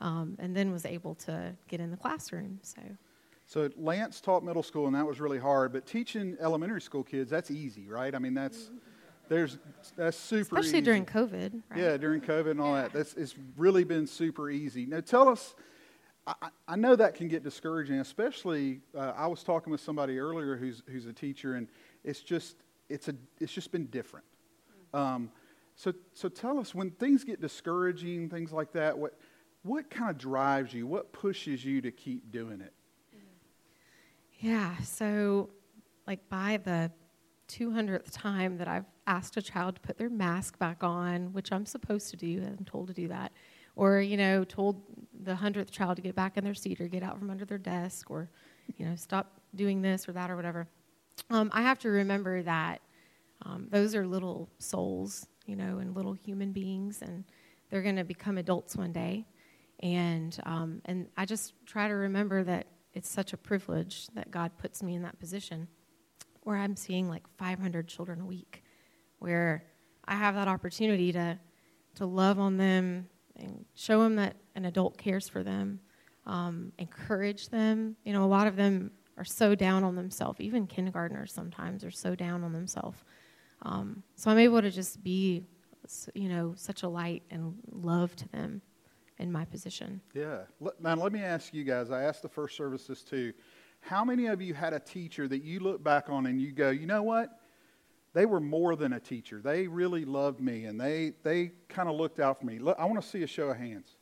um, 0.00 0.36
and 0.38 0.56
then 0.56 0.70
was 0.70 0.86
able 0.86 1.14
to 1.16 1.54
get 1.68 1.80
in 1.80 1.90
the 1.90 1.96
classroom. 1.96 2.60
So. 2.62 2.80
So 3.50 3.68
Lance 3.76 4.20
taught 4.20 4.44
middle 4.44 4.62
school, 4.62 4.86
and 4.86 4.94
that 4.94 5.04
was 5.04 5.20
really 5.20 5.40
hard. 5.40 5.72
But 5.72 5.84
teaching 5.84 6.36
elementary 6.40 6.80
school 6.80 7.02
kids, 7.02 7.28
that's 7.32 7.50
easy, 7.50 7.88
right? 7.88 8.14
I 8.14 8.20
mean, 8.20 8.32
that's 8.32 8.70
there's 9.28 9.58
that's 9.96 10.16
super 10.16 10.60
easy. 10.60 10.68
Especially 10.68 10.68
easy. 10.68 10.80
during 10.82 11.04
COVID, 11.04 11.62
right? 11.68 11.80
Yeah, 11.80 11.96
during 11.96 12.20
COVID 12.20 12.52
and 12.52 12.60
all 12.60 12.74
that. 12.74 12.92
That's 12.92 13.14
it's 13.14 13.34
really 13.56 13.82
been 13.82 14.06
super 14.06 14.50
easy. 14.50 14.86
Now, 14.86 15.00
tell 15.00 15.28
us. 15.28 15.56
I, 16.28 16.34
I- 16.42 16.48
I 16.68 16.76
know 16.76 16.94
that 16.94 17.16
can 17.16 17.26
get 17.26 17.42
discouraging, 17.42 17.98
especially. 17.98 18.82
Uh, 18.96 19.14
I 19.16 19.26
was 19.26 19.42
talking 19.42 19.72
with 19.72 19.80
somebody 19.80 20.20
earlier 20.20 20.56
who's 20.56 20.84
who's 20.86 21.06
a 21.06 21.12
teacher, 21.12 21.56
and 21.56 21.66
it's 22.04 22.20
just 22.20 22.54
it's 22.88 23.08
a 23.08 23.16
it's 23.40 23.52
just 23.52 23.72
been 23.72 23.86
different. 23.86 24.26
Um, 24.94 25.28
so 25.74 25.92
so 26.14 26.28
tell 26.28 26.60
us 26.60 26.72
when 26.72 26.92
things 26.92 27.24
get 27.24 27.40
discouraging, 27.40 28.28
things 28.28 28.52
like 28.52 28.70
that. 28.74 28.96
What 28.96 29.18
what 29.64 29.90
kind 29.90 30.08
of 30.08 30.18
drives 30.18 30.72
you? 30.72 30.86
What 30.86 31.12
pushes 31.12 31.64
you 31.64 31.80
to 31.80 31.90
keep 31.90 32.30
doing 32.30 32.60
it? 32.60 32.72
Yeah, 34.40 34.74
so 34.78 35.50
like 36.06 36.26
by 36.30 36.58
the 36.64 36.90
200th 37.48 38.10
time 38.10 38.56
that 38.56 38.68
I've 38.68 38.86
asked 39.06 39.36
a 39.36 39.42
child 39.42 39.74
to 39.74 39.80
put 39.82 39.98
their 39.98 40.08
mask 40.08 40.58
back 40.58 40.82
on, 40.82 41.32
which 41.34 41.52
I'm 41.52 41.66
supposed 41.66 42.08
to 42.10 42.16
do, 42.16 42.42
I'm 42.42 42.64
told 42.64 42.88
to 42.88 42.94
do 42.94 43.08
that, 43.08 43.32
or, 43.76 44.00
you 44.00 44.16
know, 44.16 44.42
told 44.44 44.82
the 45.24 45.34
100th 45.34 45.70
child 45.70 45.96
to 45.96 46.02
get 46.02 46.14
back 46.14 46.38
in 46.38 46.44
their 46.44 46.54
seat 46.54 46.80
or 46.80 46.88
get 46.88 47.02
out 47.02 47.18
from 47.18 47.28
under 47.28 47.44
their 47.44 47.58
desk 47.58 48.10
or, 48.10 48.30
you 48.78 48.86
know, 48.86 48.96
stop 48.96 49.40
doing 49.54 49.82
this 49.82 50.08
or 50.08 50.12
that 50.12 50.30
or 50.30 50.36
whatever, 50.36 50.66
um, 51.28 51.50
I 51.52 51.60
have 51.60 51.78
to 51.80 51.90
remember 51.90 52.42
that 52.42 52.80
um, 53.44 53.68
those 53.70 53.94
are 53.94 54.06
little 54.06 54.48
souls, 54.58 55.26
you 55.44 55.54
know, 55.54 55.78
and 55.78 55.94
little 55.94 56.14
human 56.14 56.52
beings, 56.52 57.02
and 57.02 57.24
they're 57.68 57.82
going 57.82 57.96
to 57.96 58.04
become 58.04 58.38
adults 58.38 58.74
one 58.74 58.92
day. 58.92 59.26
And, 59.80 60.38
um, 60.44 60.80
and 60.86 61.08
I 61.18 61.26
just 61.26 61.52
try 61.66 61.88
to 61.88 61.94
remember 61.94 62.42
that 62.44 62.66
it's 62.94 63.08
such 63.08 63.32
a 63.32 63.36
privilege 63.36 64.08
that 64.14 64.30
God 64.30 64.52
puts 64.58 64.82
me 64.82 64.94
in 64.94 65.02
that 65.02 65.18
position 65.18 65.68
where 66.42 66.56
I'm 66.56 66.76
seeing 66.76 67.08
like 67.08 67.24
500 67.38 67.86
children 67.86 68.20
a 68.20 68.24
week, 68.24 68.64
where 69.18 69.64
I 70.06 70.14
have 70.14 70.34
that 70.34 70.48
opportunity 70.48 71.12
to, 71.12 71.38
to 71.96 72.06
love 72.06 72.38
on 72.38 72.56
them 72.56 73.08
and 73.36 73.64
show 73.74 74.02
them 74.02 74.16
that 74.16 74.36
an 74.54 74.64
adult 74.64 74.98
cares 74.98 75.28
for 75.28 75.42
them, 75.42 75.80
um, 76.26 76.72
encourage 76.78 77.48
them. 77.48 77.96
You 78.04 78.12
know, 78.12 78.24
a 78.24 78.26
lot 78.26 78.46
of 78.46 78.56
them 78.56 78.90
are 79.16 79.24
so 79.24 79.54
down 79.54 79.84
on 79.84 79.94
themselves. 79.94 80.40
Even 80.40 80.66
kindergartners 80.66 81.32
sometimes 81.32 81.84
are 81.84 81.90
so 81.90 82.14
down 82.14 82.42
on 82.42 82.52
themselves. 82.52 82.98
Um, 83.62 84.02
so 84.16 84.30
I'm 84.30 84.38
able 84.38 84.62
to 84.62 84.70
just 84.70 85.02
be, 85.04 85.44
you 86.14 86.28
know, 86.28 86.54
such 86.56 86.82
a 86.82 86.88
light 86.88 87.22
and 87.30 87.54
love 87.70 88.16
to 88.16 88.28
them 88.30 88.62
in 89.20 89.30
my 89.30 89.44
position. 89.44 90.00
Yeah. 90.14 90.40
Now, 90.80 90.94
let 90.96 91.12
me 91.12 91.22
ask 91.22 91.52
you 91.54 91.62
guys. 91.62 91.90
I 91.90 92.02
asked 92.02 92.22
the 92.22 92.28
first 92.28 92.56
services 92.56 93.02
too. 93.02 93.32
How 93.80 94.04
many 94.04 94.26
of 94.26 94.42
you 94.42 94.54
had 94.54 94.72
a 94.72 94.80
teacher 94.80 95.28
that 95.28 95.42
you 95.42 95.60
look 95.60 95.82
back 95.82 96.08
on 96.08 96.26
and 96.26 96.40
you 96.40 96.52
go, 96.52 96.70
you 96.70 96.86
know 96.86 97.02
what? 97.02 97.38
They 98.12 98.26
were 98.26 98.40
more 98.40 98.76
than 98.76 98.94
a 98.94 99.00
teacher. 99.00 99.40
They 99.40 99.68
really 99.68 100.04
loved 100.04 100.40
me 100.40 100.64
and 100.64 100.80
they, 100.80 101.12
they 101.22 101.52
kind 101.68 101.88
of 101.88 101.96
looked 101.96 102.18
out 102.18 102.40
for 102.40 102.46
me. 102.46 102.58
Look, 102.58 102.76
I 102.78 102.84
want 102.86 103.00
to 103.00 103.06
see 103.06 103.22
a 103.22 103.26
show 103.26 103.48
of 103.50 103.56
hands 103.56 103.96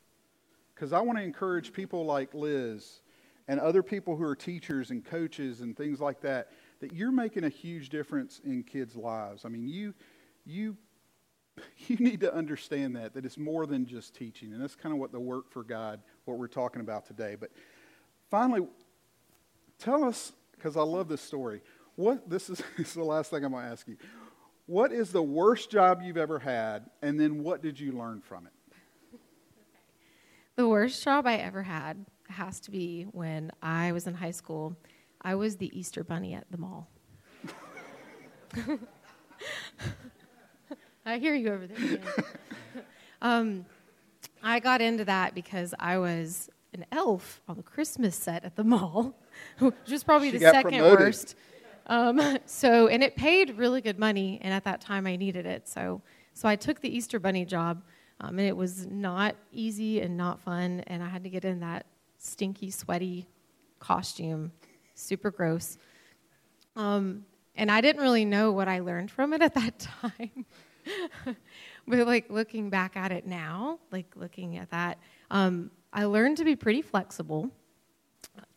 because 0.73 0.93
I 0.93 1.01
want 1.01 1.19
to 1.19 1.23
encourage 1.23 1.71
people 1.73 2.05
like 2.05 2.33
Liz 2.33 3.01
and 3.47 3.59
other 3.59 3.83
people 3.83 4.15
who 4.15 4.23
are 4.23 4.35
teachers 4.35 4.89
and 4.91 5.03
coaches 5.05 5.61
and 5.61 5.77
things 5.77 5.99
like 5.99 6.21
that 6.21 6.49
that 6.79 6.93
you're 6.93 7.11
making 7.11 7.43
a 7.43 7.49
huge 7.49 7.89
difference 7.89 8.41
in 8.43 8.63
kids' 8.63 8.95
lives. 8.95 9.45
I 9.45 9.49
mean, 9.49 9.67
you, 9.67 9.93
you 10.45 10.77
you 11.87 11.97
need 11.97 12.21
to 12.21 12.33
understand 12.33 12.95
that 12.95 13.13
that 13.13 13.25
it's 13.25 13.37
more 13.37 13.65
than 13.65 13.85
just 13.85 14.15
teaching 14.15 14.53
and 14.53 14.61
that's 14.61 14.75
kind 14.75 14.93
of 14.93 14.99
what 14.99 15.11
the 15.11 15.19
work 15.19 15.51
for 15.51 15.63
god 15.63 16.01
what 16.25 16.37
we're 16.37 16.47
talking 16.47 16.81
about 16.81 17.05
today. 17.05 17.35
But 17.39 17.51
finally 18.29 18.67
tell 19.79 20.03
us 20.03 20.33
because 20.51 20.75
i 20.75 20.81
love 20.81 21.07
this 21.07 21.21
story 21.21 21.61
what 21.95 22.29
this 22.29 22.49
is, 22.49 22.61
this 22.77 22.89
is 22.89 22.93
the 22.93 23.03
last 23.03 23.31
thing 23.31 23.43
i'm 23.43 23.51
going 23.51 23.65
to 23.65 23.71
ask 23.71 23.87
you. 23.87 23.97
What 24.65 24.91
is 24.91 25.11
the 25.11 25.23
worst 25.23 25.71
job 25.71 26.01
you've 26.03 26.17
ever 26.17 26.37
had 26.37 26.89
and 27.01 27.19
then 27.19 27.43
what 27.43 27.63
did 27.63 27.79
you 27.79 27.91
learn 27.91 28.21
from 28.21 28.47
it? 28.47 28.53
The 30.55 30.67
worst 30.67 31.01
job 31.03 31.25
i 31.25 31.35
ever 31.35 31.63
had 31.63 32.05
has 32.27 32.59
to 32.61 32.71
be 32.71 33.03
when 33.03 33.51
i 33.61 33.91
was 33.91 34.07
in 34.07 34.13
high 34.13 34.31
school 34.31 34.75
i 35.21 35.33
was 35.33 35.57
the 35.57 35.77
easter 35.77 36.03
bunny 36.03 36.33
at 36.33 36.45
the 36.51 36.57
mall 36.57 36.89
I 41.09 41.17
hear 41.17 41.33
you 41.33 41.51
over 41.51 41.65
there. 41.65 41.99
um, 43.23 43.65
I 44.43 44.59
got 44.59 44.79
into 44.79 45.05
that 45.05 45.33
because 45.33 45.73
I 45.79 45.97
was 45.97 46.51
an 46.71 46.85
elf 46.91 47.41
on 47.47 47.57
the 47.57 47.63
Christmas 47.63 48.15
set 48.15 48.45
at 48.45 48.55
the 48.55 48.63
mall, 48.63 49.15
which 49.59 49.73
was 49.89 50.03
probably 50.03 50.29
she 50.29 50.37
the 50.37 50.51
second 50.51 50.77
promoted. 50.77 50.99
worst. 50.99 51.35
Um, 51.87 52.37
so, 52.45 52.87
and 52.87 53.01
it 53.03 53.15
paid 53.15 53.57
really 53.57 53.81
good 53.81 53.97
money, 53.97 54.37
and 54.43 54.53
at 54.53 54.63
that 54.65 54.81
time 54.81 55.07
I 55.07 55.15
needed 55.15 55.47
it. 55.47 55.67
So, 55.67 56.03
so 56.35 56.47
I 56.47 56.55
took 56.55 56.79
the 56.79 56.95
Easter 56.95 57.19
Bunny 57.19 57.43
job, 57.43 57.81
um, 58.21 58.37
and 58.37 58.47
it 58.47 58.55
was 58.55 58.85
not 58.85 59.35
easy 59.51 60.01
and 60.01 60.15
not 60.15 60.39
fun, 60.39 60.83
and 60.85 61.01
I 61.01 61.09
had 61.09 61.23
to 61.23 61.29
get 61.31 61.43
in 61.43 61.59
that 61.61 61.87
stinky, 62.19 62.69
sweaty 62.69 63.27
costume, 63.79 64.51
super 64.93 65.31
gross. 65.31 65.79
Um, 66.75 67.25
and 67.55 67.71
I 67.71 67.81
didn't 67.81 68.03
really 68.03 68.25
know 68.25 68.51
what 68.51 68.67
I 68.67 68.79
learned 68.79 69.09
from 69.09 69.33
it 69.33 69.41
at 69.41 69.55
that 69.55 69.79
time. 69.79 70.45
but 71.87 72.07
like 72.07 72.29
looking 72.29 72.69
back 72.69 72.95
at 72.95 73.11
it 73.11 73.25
now, 73.25 73.79
like 73.91 74.07
looking 74.15 74.57
at 74.57 74.71
that, 74.71 74.99
um, 75.31 75.71
I 75.91 76.05
learned 76.05 76.37
to 76.37 76.45
be 76.45 76.55
pretty 76.55 76.81
flexible, 76.81 77.49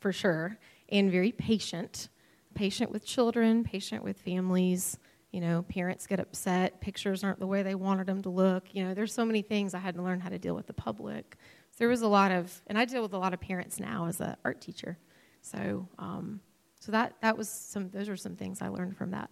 for 0.01 0.13
sure, 0.13 0.59
and 0.89 1.11
very 1.11 1.33
patient. 1.33 2.09
Patient 2.55 2.91
with 2.91 3.05
children, 3.05 3.65
patient 3.65 4.05
with 4.05 4.19
families. 4.19 4.99
You 5.31 5.41
know, 5.41 5.63
parents 5.63 6.07
get 6.07 6.21
upset, 6.21 6.83
pictures 6.83 7.25
aren't 7.25 7.41
the 7.41 7.47
way 7.47 7.63
they 7.63 7.75
wanted 7.75 8.07
them 8.07 8.21
to 8.23 8.29
look. 8.29 8.75
You 8.75 8.85
know, 8.85 8.93
there's 8.95 9.15
so 9.15 9.25
many 9.25 9.41
things 9.41 9.73
I 9.73 9.79
had 9.79 9.95
to 9.95 10.03
learn 10.03 10.21
how 10.21 10.29
to 10.29 10.39
deal 10.39 10.55
with 10.55 10.67
the 10.67 10.75
public. 10.75 11.37
So 11.71 11.77
there 11.79 11.89
was 11.89 12.03
a 12.03 12.09
lot 12.09 12.31
of, 12.31 12.61
and 12.67 12.77
I 12.77 12.85
deal 12.85 13.01
with 13.01 13.15
a 13.15 13.19
lot 13.19 13.33
of 13.33 13.41
parents 13.41 13.81
now 13.81 14.07
as 14.07 14.21
an 14.21 14.37
art 14.45 14.61
teacher. 14.61 14.99
So, 15.41 15.89
um, 15.99 16.41
so 16.81 16.93
that 16.93 17.15
that 17.23 17.39
was 17.39 17.49
some. 17.49 17.91
Those 17.91 18.09
are 18.09 18.17
some 18.17 18.35
things 18.35 18.61
I 18.61 18.69
learned 18.69 18.97
from 18.97 19.13
that. 19.13 19.31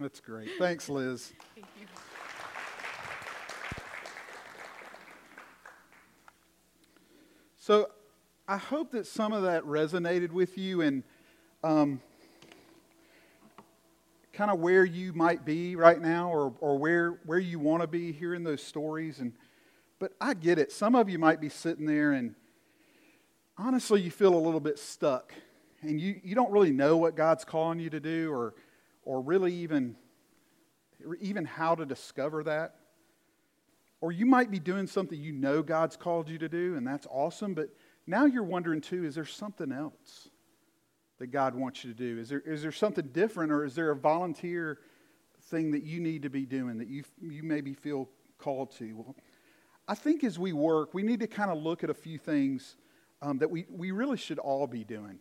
That's 0.00 0.20
great. 0.20 0.48
Thanks, 0.58 0.88
Liz. 0.88 1.32
Thank 1.54 1.66
So 7.68 7.90
I 8.48 8.56
hope 8.56 8.92
that 8.92 9.06
some 9.06 9.34
of 9.34 9.42
that 9.42 9.62
resonated 9.62 10.32
with 10.32 10.56
you 10.56 10.80
and 10.80 11.02
um, 11.62 12.00
kind 14.32 14.50
of 14.50 14.58
where 14.58 14.86
you 14.86 15.12
might 15.12 15.44
be 15.44 15.76
right 15.76 16.00
now 16.00 16.30
or, 16.30 16.54
or 16.60 16.78
where, 16.78 17.20
where 17.26 17.38
you 17.38 17.58
want 17.58 17.82
to 17.82 17.86
be 17.86 18.10
hearing 18.10 18.42
those 18.42 18.62
stories. 18.62 19.18
And, 19.18 19.34
but 19.98 20.12
I 20.18 20.32
get 20.32 20.58
it. 20.58 20.72
Some 20.72 20.94
of 20.94 21.10
you 21.10 21.18
might 21.18 21.42
be 21.42 21.50
sitting 21.50 21.84
there 21.84 22.12
and 22.12 22.34
honestly, 23.58 24.00
you 24.00 24.10
feel 24.10 24.34
a 24.34 24.40
little 24.40 24.60
bit 24.60 24.78
stuck 24.78 25.34
and 25.82 26.00
you, 26.00 26.22
you 26.24 26.34
don't 26.34 26.50
really 26.50 26.72
know 26.72 26.96
what 26.96 27.16
God's 27.16 27.44
calling 27.44 27.80
you 27.80 27.90
to 27.90 28.00
do 28.00 28.32
or, 28.32 28.54
or 29.02 29.20
really 29.20 29.52
even, 29.52 29.94
even 31.20 31.44
how 31.44 31.74
to 31.74 31.84
discover 31.84 32.44
that. 32.44 32.76
Or 34.00 34.12
you 34.12 34.26
might 34.26 34.50
be 34.50 34.58
doing 34.58 34.86
something 34.86 35.18
you 35.18 35.32
know 35.32 35.62
God's 35.62 35.96
called 35.96 36.28
you 36.28 36.38
to 36.38 36.48
do, 36.48 36.76
and 36.76 36.86
that's 36.86 37.06
awesome, 37.10 37.54
but 37.54 37.70
now 38.06 38.26
you're 38.26 38.44
wondering 38.44 38.80
too 38.80 39.04
is 39.04 39.14
there 39.14 39.24
something 39.24 39.72
else 39.72 40.28
that 41.18 41.28
God 41.28 41.54
wants 41.54 41.84
you 41.84 41.92
to 41.92 41.96
do? 41.96 42.18
Is 42.18 42.28
there, 42.28 42.40
is 42.40 42.62
there 42.62 42.72
something 42.72 43.08
different, 43.08 43.50
or 43.50 43.64
is 43.64 43.74
there 43.74 43.90
a 43.90 43.96
volunteer 43.96 44.78
thing 45.42 45.72
that 45.72 45.82
you 45.82 46.00
need 46.00 46.22
to 46.22 46.30
be 46.30 46.46
doing 46.46 46.78
that 46.78 46.88
you, 46.88 47.02
you 47.20 47.42
maybe 47.42 47.72
feel 47.74 48.08
called 48.38 48.70
to? 48.76 48.92
Well, 48.94 49.16
I 49.88 49.94
think 49.94 50.22
as 50.22 50.38
we 50.38 50.52
work, 50.52 50.94
we 50.94 51.02
need 51.02 51.20
to 51.20 51.26
kind 51.26 51.50
of 51.50 51.58
look 51.58 51.82
at 51.82 51.90
a 51.90 51.94
few 51.94 52.18
things 52.18 52.76
um, 53.20 53.38
that 53.38 53.50
we, 53.50 53.66
we 53.70 53.90
really 53.90 54.16
should 54.16 54.38
all 54.38 54.66
be 54.66 54.84
doing. 54.84 55.18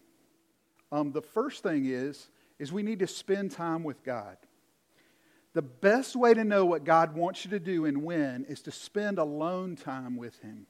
Um, 0.92 1.12
the 1.12 1.22
first 1.22 1.64
thing 1.64 1.86
is, 1.86 2.30
is 2.60 2.72
we 2.72 2.84
need 2.84 3.00
to 3.00 3.08
spend 3.08 3.52
time 3.52 3.84
with 3.84 4.04
God. 4.04 4.38
The 5.58 5.64
best 5.64 6.16
way 6.16 6.36
to 6.36 6.44
know 6.44 6.66
what 6.66 6.84
God 6.84 7.16
wants 7.16 7.44
you 7.44 7.50
to 7.50 7.60
do 7.60 7.86
and 7.86 8.04
when 8.04 8.46
is 8.46 8.62
to 8.62 8.72
spend 8.72 9.18
alone 9.18 9.76
time 9.76 10.16
with 10.16 10.38
Him. 10.38 10.68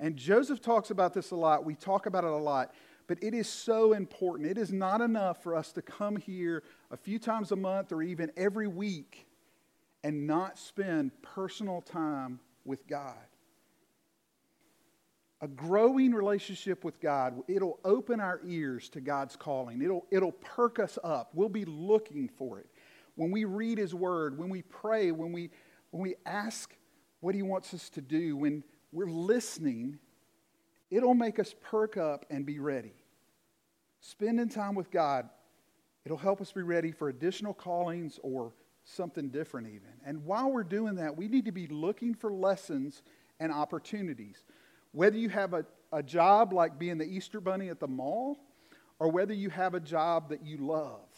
And 0.00 0.16
Joseph 0.16 0.62
talks 0.62 0.90
about 0.90 1.12
this 1.12 1.30
a 1.30 1.36
lot. 1.36 1.66
We 1.66 1.74
talk 1.74 2.06
about 2.06 2.24
it 2.24 2.30
a 2.30 2.36
lot. 2.36 2.72
But 3.06 3.22
it 3.22 3.34
is 3.34 3.46
so 3.46 3.92
important. 3.92 4.48
It 4.48 4.56
is 4.56 4.72
not 4.72 5.02
enough 5.02 5.42
for 5.42 5.54
us 5.54 5.72
to 5.72 5.82
come 5.82 6.16
here 6.16 6.62
a 6.90 6.96
few 6.96 7.18
times 7.18 7.52
a 7.52 7.56
month 7.56 7.92
or 7.92 8.02
even 8.02 8.32
every 8.34 8.66
week 8.66 9.26
and 10.02 10.26
not 10.26 10.58
spend 10.58 11.10
personal 11.20 11.82
time 11.82 12.40
with 12.64 12.86
God. 12.86 13.26
A 15.42 15.48
growing 15.48 16.14
relationship 16.14 16.82
with 16.82 16.98
God, 16.98 17.42
it'll 17.46 17.78
open 17.84 18.20
our 18.20 18.40
ears 18.42 18.88
to 18.88 19.02
God's 19.02 19.36
calling. 19.36 19.82
It'll, 19.82 20.06
it'll 20.10 20.32
perk 20.32 20.78
us 20.78 20.98
up. 21.04 21.32
We'll 21.34 21.50
be 21.50 21.66
looking 21.66 22.30
for 22.38 22.58
it 22.58 22.70
when 23.16 23.30
we 23.30 23.44
read 23.44 23.78
His 23.78 23.94
Word, 23.94 24.38
when 24.38 24.48
we 24.48 24.62
pray, 24.62 25.10
when 25.12 25.32
we, 25.32 25.50
when 25.90 26.02
we 26.02 26.14
ask 26.26 26.74
what 27.20 27.34
He 27.34 27.42
wants 27.42 27.72
us 27.74 27.88
to 27.90 28.00
do, 28.00 28.36
when 28.36 28.64
we're 28.92 29.10
listening, 29.10 29.98
it'll 30.90 31.14
make 31.14 31.38
us 31.38 31.54
perk 31.62 31.96
up 31.96 32.24
and 32.30 32.44
be 32.44 32.58
ready. 32.58 32.94
Spending 34.00 34.48
time 34.48 34.74
with 34.74 34.90
God, 34.90 35.28
it'll 36.04 36.18
help 36.18 36.40
us 36.40 36.52
be 36.52 36.62
ready 36.62 36.92
for 36.92 37.08
additional 37.08 37.54
callings 37.54 38.18
or 38.22 38.52
something 38.84 39.30
different, 39.30 39.68
even. 39.68 39.88
And 40.04 40.24
while 40.24 40.50
we're 40.50 40.64
doing 40.64 40.96
that, 40.96 41.16
we 41.16 41.28
need 41.28 41.46
to 41.46 41.52
be 41.52 41.66
looking 41.66 42.14
for 42.14 42.32
lessons 42.32 43.02
and 43.40 43.50
opportunities. 43.50 44.44
Whether 44.92 45.16
you 45.16 45.28
have 45.30 45.54
a, 45.54 45.64
a 45.92 46.02
job 46.02 46.52
like 46.52 46.78
being 46.78 46.98
the 46.98 47.06
Easter 47.06 47.40
Bunny 47.40 47.70
at 47.70 47.80
the 47.80 47.88
mall, 47.88 48.38
or 48.98 49.08
whether 49.10 49.34
you 49.34 49.50
have 49.50 49.74
a 49.74 49.80
job 49.80 50.28
that 50.28 50.44
you 50.44 50.58
love 50.58 51.08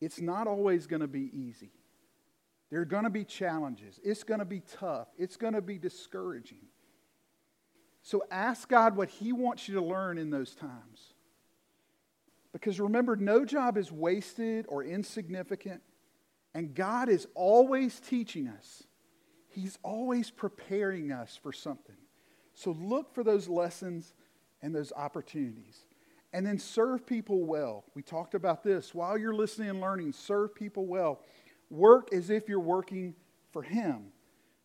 it's 0.00 0.20
not 0.20 0.46
always 0.46 0.86
going 0.86 1.00
to 1.00 1.08
be 1.08 1.30
easy. 1.32 1.72
There 2.70 2.80
are 2.80 2.86
going 2.86 3.04
to 3.04 3.10
be 3.10 3.24
challenges. 3.24 4.00
It's 4.04 4.24
going 4.24 4.40
to 4.40 4.46
be 4.46 4.60
tough. 4.60 5.08
It's 5.16 5.36
going 5.36 5.54
to 5.54 5.62
be 5.62 5.78
discouraging. 5.78 6.66
So 8.02 8.22
ask 8.30 8.68
God 8.68 8.96
what 8.96 9.08
He 9.08 9.32
wants 9.32 9.68
you 9.68 9.76
to 9.76 9.82
learn 9.82 10.18
in 10.18 10.30
those 10.30 10.54
times. 10.54 11.14
Because 12.52 12.80
remember, 12.80 13.16
no 13.16 13.44
job 13.44 13.76
is 13.76 13.92
wasted 13.92 14.66
or 14.68 14.82
insignificant, 14.82 15.82
and 16.54 16.74
God 16.74 17.08
is 17.08 17.26
always 17.34 18.00
teaching 18.00 18.48
us. 18.48 18.84
He's 19.48 19.78
always 19.82 20.30
preparing 20.30 21.12
us 21.12 21.38
for 21.42 21.52
something. 21.52 21.96
So 22.54 22.72
look 22.72 23.14
for 23.14 23.22
those 23.22 23.48
lessons 23.48 24.14
and 24.62 24.74
those 24.74 24.92
opportunities 24.92 25.85
and 26.36 26.46
then 26.46 26.58
serve 26.58 27.06
people 27.06 27.44
well. 27.44 27.82
We 27.94 28.02
talked 28.02 28.34
about 28.34 28.62
this. 28.62 28.94
While 28.94 29.16
you're 29.16 29.34
listening 29.34 29.70
and 29.70 29.80
learning, 29.80 30.12
serve 30.12 30.54
people 30.54 30.84
well. 30.84 31.22
Work 31.70 32.12
as 32.12 32.28
if 32.28 32.46
you're 32.46 32.60
working 32.60 33.14
for 33.52 33.62
Him. 33.62 34.08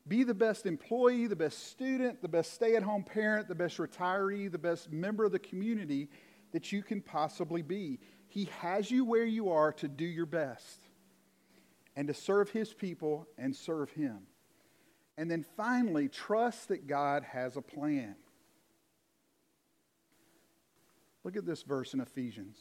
Be 0.06 0.24
the 0.24 0.34
best 0.34 0.66
employee, 0.66 1.28
the 1.28 1.36
best 1.38 1.70
student, 1.70 2.22
the 2.22 2.28
best 2.28 2.54
stay 2.54 2.76
at 2.76 2.84
home 2.84 3.06
parent, 3.06 3.48
the 3.48 3.56
best 3.56 3.78
retiree, 3.78 4.52
the 4.52 4.58
best 4.58 4.92
member 4.92 5.24
of 5.24 5.32
the 5.32 5.40
community 5.40 6.10
that 6.52 6.74
you 6.74 6.84
can 6.84 7.00
possibly 7.00 7.62
be. 7.62 8.00
He 8.28 8.50
has 8.60 8.92
you 8.92 9.06
where 9.06 9.24
you 9.24 9.50
are 9.50 9.72
to 9.72 9.88
do 9.88 10.04
your 10.04 10.26
best 10.26 10.82
and 11.96 12.06
to 12.10 12.14
serve 12.14 12.50
His 12.50 12.74
people 12.74 13.30
and 13.38 13.56
serve 13.56 13.92
Him. 13.92 14.24
And 15.18 15.32
then 15.32 15.46
finally, 15.56 16.10
trust 16.10 16.68
that 16.68 16.86
God 16.86 17.24
has 17.24 17.56
a 17.56 17.62
plan. 17.62 18.18
Look 21.24 21.38
at 21.38 21.46
this 21.46 21.64
verse 21.64 21.94
in 21.94 22.02
Ephesians. 22.02 22.58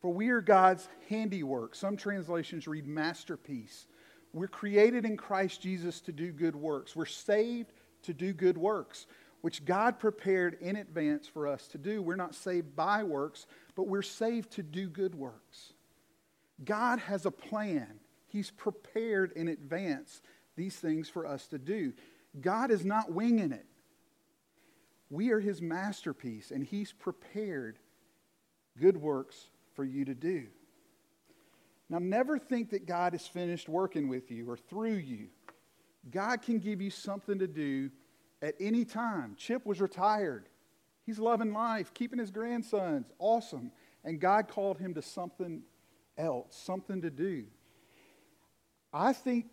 For 0.00 0.10
we 0.10 0.30
are 0.30 0.40
God's 0.40 0.88
handiwork. 1.08 1.74
Some 1.74 1.96
translations 1.96 2.66
read 2.66 2.86
masterpiece. 2.86 3.86
We're 4.32 4.48
created 4.48 5.04
in 5.04 5.16
Christ 5.16 5.60
Jesus 5.60 6.00
to 6.02 6.12
do 6.12 6.32
good 6.32 6.56
works. 6.56 6.94
We're 6.96 7.04
saved 7.04 7.72
to 8.02 8.14
do 8.14 8.32
good 8.32 8.56
works, 8.56 9.06
which 9.42 9.64
God 9.64 9.98
prepared 9.98 10.56
in 10.60 10.76
advance 10.76 11.26
for 11.26 11.46
us 11.46 11.66
to 11.68 11.78
do. 11.78 12.00
We're 12.00 12.16
not 12.16 12.34
saved 12.34 12.74
by 12.76 13.02
works, 13.02 13.46
but 13.74 13.88
we're 13.88 14.02
saved 14.02 14.52
to 14.52 14.62
do 14.62 14.88
good 14.88 15.14
works. 15.14 15.74
God 16.64 16.98
has 17.00 17.26
a 17.26 17.30
plan. 17.30 18.00
He's 18.28 18.50
prepared 18.50 19.32
in 19.32 19.48
advance 19.48 20.22
these 20.56 20.76
things 20.76 21.08
for 21.08 21.26
us 21.26 21.46
to 21.48 21.58
do. 21.58 21.92
God 22.40 22.70
is 22.70 22.84
not 22.84 23.12
winging 23.12 23.52
it. 23.52 23.66
We 25.10 25.30
are 25.30 25.40
his 25.40 25.60
masterpiece, 25.60 26.52
and 26.52 26.64
he's 26.64 26.92
prepared 26.92 27.78
good 28.78 28.96
works 28.96 29.50
for 29.74 29.84
you 29.84 30.04
to 30.04 30.14
do. 30.14 30.46
Now, 31.88 31.98
never 31.98 32.38
think 32.38 32.70
that 32.70 32.86
God 32.86 33.14
is 33.14 33.26
finished 33.26 33.68
working 33.68 34.08
with 34.08 34.30
you 34.30 34.48
or 34.48 34.56
through 34.56 34.94
you. 34.94 35.26
God 36.08 36.42
can 36.42 36.60
give 36.60 36.80
you 36.80 36.90
something 36.90 37.40
to 37.40 37.48
do 37.48 37.90
at 38.40 38.54
any 38.60 38.84
time. 38.84 39.34
Chip 39.36 39.66
was 39.66 39.80
retired. 39.80 40.48
He's 41.04 41.18
loving 41.18 41.52
life, 41.52 41.92
keeping 41.92 42.20
his 42.20 42.30
grandsons. 42.30 43.06
Awesome. 43.18 43.72
And 44.04 44.20
God 44.20 44.46
called 44.46 44.78
him 44.78 44.94
to 44.94 45.02
something 45.02 45.62
else, 46.16 46.56
something 46.56 47.02
to 47.02 47.10
do. 47.10 47.46
I 48.92 49.12
think 49.12 49.46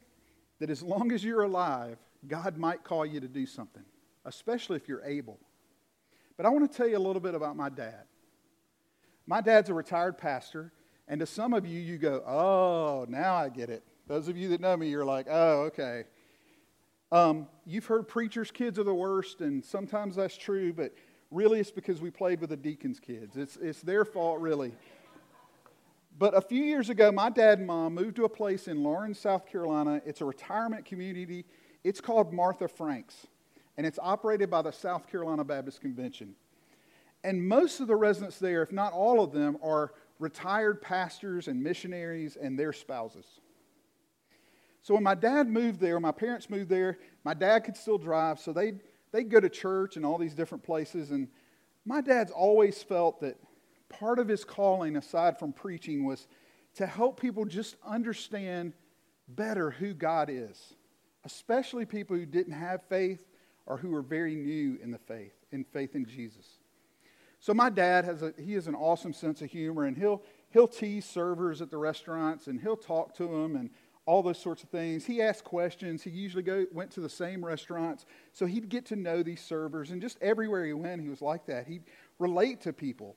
that 0.59 0.69
as 0.69 0.83
long 0.83 1.11
as 1.11 1.23
you're 1.23 1.43
alive, 1.43 1.97
God 2.27 2.57
might 2.57 2.83
call 2.83 3.05
you 3.05 3.19
to 3.19 3.27
do 3.27 3.45
something, 3.47 3.83
especially 4.25 4.77
if 4.77 4.87
you're 4.87 5.03
able. 5.03 5.39
But 6.37 6.45
I 6.45 6.49
want 6.49 6.71
to 6.71 6.77
tell 6.77 6.87
you 6.87 6.97
a 6.97 6.99
little 6.99 7.19
bit 7.19 7.35
about 7.35 7.55
my 7.55 7.69
dad. 7.69 8.03
My 9.25 9.41
dad's 9.41 9.69
a 9.69 9.73
retired 9.73 10.17
pastor, 10.17 10.71
and 11.07 11.19
to 11.19 11.25
some 11.25 11.53
of 11.53 11.65
you, 11.65 11.79
you 11.79 11.97
go, 11.97 12.23
oh, 12.25 13.05
now 13.09 13.35
I 13.35 13.49
get 13.49 13.69
it. 13.69 13.83
Those 14.07 14.29
of 14.29 14.37
you 14.37 14.49
that 14.49 14.61
know 14.61 14.77
me, 14.77 14.87
you're 14.87 15.03
like, 15.03 15.27
oh, 15.29 15.63
okay. 15.63 16.03
Um, 17.11 17.47
you've 17.65 17.85
heard 17.85 18.07
preachers' 18.07 18.51
kids 18.51 18.79
are 18.79 18.83
the 18.83 18.93
worst, 18.93 19.41
and 19.41 19.63
sometimes 19.65 20.15
that's 20.15 20.37
true, 20.37 20.71
but 20.71 20.93
really 21.31 21.59
it's 21.59 21.71
because 21.71 22.01
we 22.01 22.11
played 22.11 22.39
with 22.39 22.51
the 22.51 22.57
deacons' 22.57 22.99
kids. 22.99 23.35
It's, 23.35 23.57
it's 23.57 23.81
their 23.81 24.05
fault, 24.05 24.39
really. 24.39 24.73
But 26.19 26.35
a 26.35 26.41
few 26.41 26.63
years 26.63 26.89
ago, 26.89 27.11
my 27.11 27.29
dad 27.29 27.59
and 27.59 27.67
mom 27.67 27.93
moved 27.93 28.15
to 28.15 28.25
a 28.25 28.29
place 28.29 28.67
in 28.67 28.81
Laurens, 28.81 29.19
South 29.19 29.45
Carolina. 29.45 30.01
It's 30.05 30.21
a 30.21 30.25
retirement 30.25 30.85
community. 30.85 31.45
It's 31.83 32.01
called 32.01 32.33
Martha 32.33 32.67
Franks, 32.67 33.27
and 33.77 33.85
it's 33.85 33.99
operated 34.01 34.49
by 34.49 34.61
the 34.61 34.71
South 34.71 35.09
Carolina 35.09 35.43
Baptist 35.43 35.81
Convention. 35.81 36.35
And 37.23 37.47
most 37.47 37.79
of 37.79 37.87
the 37.87 37.95
residents 37.95 38.39
there, 38.39 38.61
if 38.61 38.71
not 38.71 38.93
all 38.93 39.23
of 39.23 39.31
them, 39.31 39.57
are 39.63 39.93
retired 40.19 40.81
pastors 40.81 41.47
and 41.47 41.61
missionaries 41.61 42.35
and 42.35 42.57
their 42.57 42.73
spouses. 42.73 43.25
So 44.81 44.93
when 44.93 45.03
my 45.03 45.15
dad 45.15 45.47
moved 45.47 45.79
there, 45.79 45.99
my 45.99 46.11
parents 46.11 46.49
moved 46.49 46.69
there, 46.69 46.97
my 47.23 47.33
dad 47.33 47.59
could 47.59 47.75
still 47.75 47.97
drive, 47.97 48.39
so 48.39 48.53
they'd, 48.53 48.79
they'd 49.11 49.29
go 49.29 49.39
to 49.39 49.49
church 49.49 49.97
and 49.97 50.05
all 50.05 50.17
these 50.17 50.33
different 50.33 50.63
places. 50.63 51.11
And 51.11 51.27
my 51.85 52.01
dad's 52.01 52.31
always 52.31 52.81
felt 52.81 53.19
that 53.21 53.37
part 53.89 54.17
of 54.17 54.27
his 54.27 54.45
calling, 54.45 54.95
aside 54.95 55.37
from 55.37 55.51
preaching, 55.53 56.05
was 56.05 56.27
to 56.75 56.87
help 56.87 57.19
people 57.19 57.45
just 57.45 57.75
understand 57.85 58.73
better 59.27 59.71
who 59.71 59.93
God 59.93 60.29
is, 60.31 60.73
especially 61.25 61.85
people 61.85 62.15
who 62.15 62.25
didn't 62.25 62.53
have 62.53 62.81
faith 62.83 63.26
or 63.67 63.77
who 63.77 63.93
are 63.93 64.01
very 64.01 64.35
new 64.35 64.79
in 64.81 64.91
the 64.91 64.97
faith, 64.97 65.33
in 65.51 65.63
faith 65.63 65.95
in 65.95 66.05
Jesus. 66.05 66.59
So 67.39 67.53
my 67.53 67.69
dad 67.69 68.05
has 68.05 68.23
a 68.23 68.33
he 68.39 68.53
has 68.53 68.67
an 68.67 68.75
awesome 68.75 69.13
sense 69.13 69.41
of 69.41 69.51
humor, 69.51 69.85
and 69.85 69.95
he'll 69.95 70.23
he'll 70.49 70.67
tease 70.67 71.05
servers 71.05 71.61
at 71.61 71.69
the 71.69 71.77
restaurants, 71.77 72.47
and 72.47 72.59
he'll 72.59 72.77
talk 72.77 73.13
to 73.15 73.27
them, 73.27 73.55
and 73.55 73.69
all 74.07 74.23
those 74.23 74.39
sorts 74.39 74.63
of 74.63 74.69
things. 74.69 75.05
He 75.05 75.21
asked 75.21 75.43
questions. 75.43 76.01
He 76.01 76.09
usually 76.09 76.41
go, 76.41 76.65
went 76.71 76.89
to 76.91 77.01
the 77.01 77.09
same 77.09 77.45
restaurants, 77.45 78.05
so 78.31 78.45
he'd 78.45 78.69
get 78.69 78.85
to 78.87 78.95
know 78.95 79.21
these 79.21 79.41
servers, 79.41 79.91
and 79.91 80.01
just 80.01 80.17
everywhere 80.21 80.65
he 80.65 80.73
went, 80.73 81.01
he 81.01 81.09
was 81.09 81.21
like 81.21 81.45
that. 81.47 81.67
He'd 81.67 81.83
relate 82.17 82.61
to 82.61 82.73
people. 82.73 83.15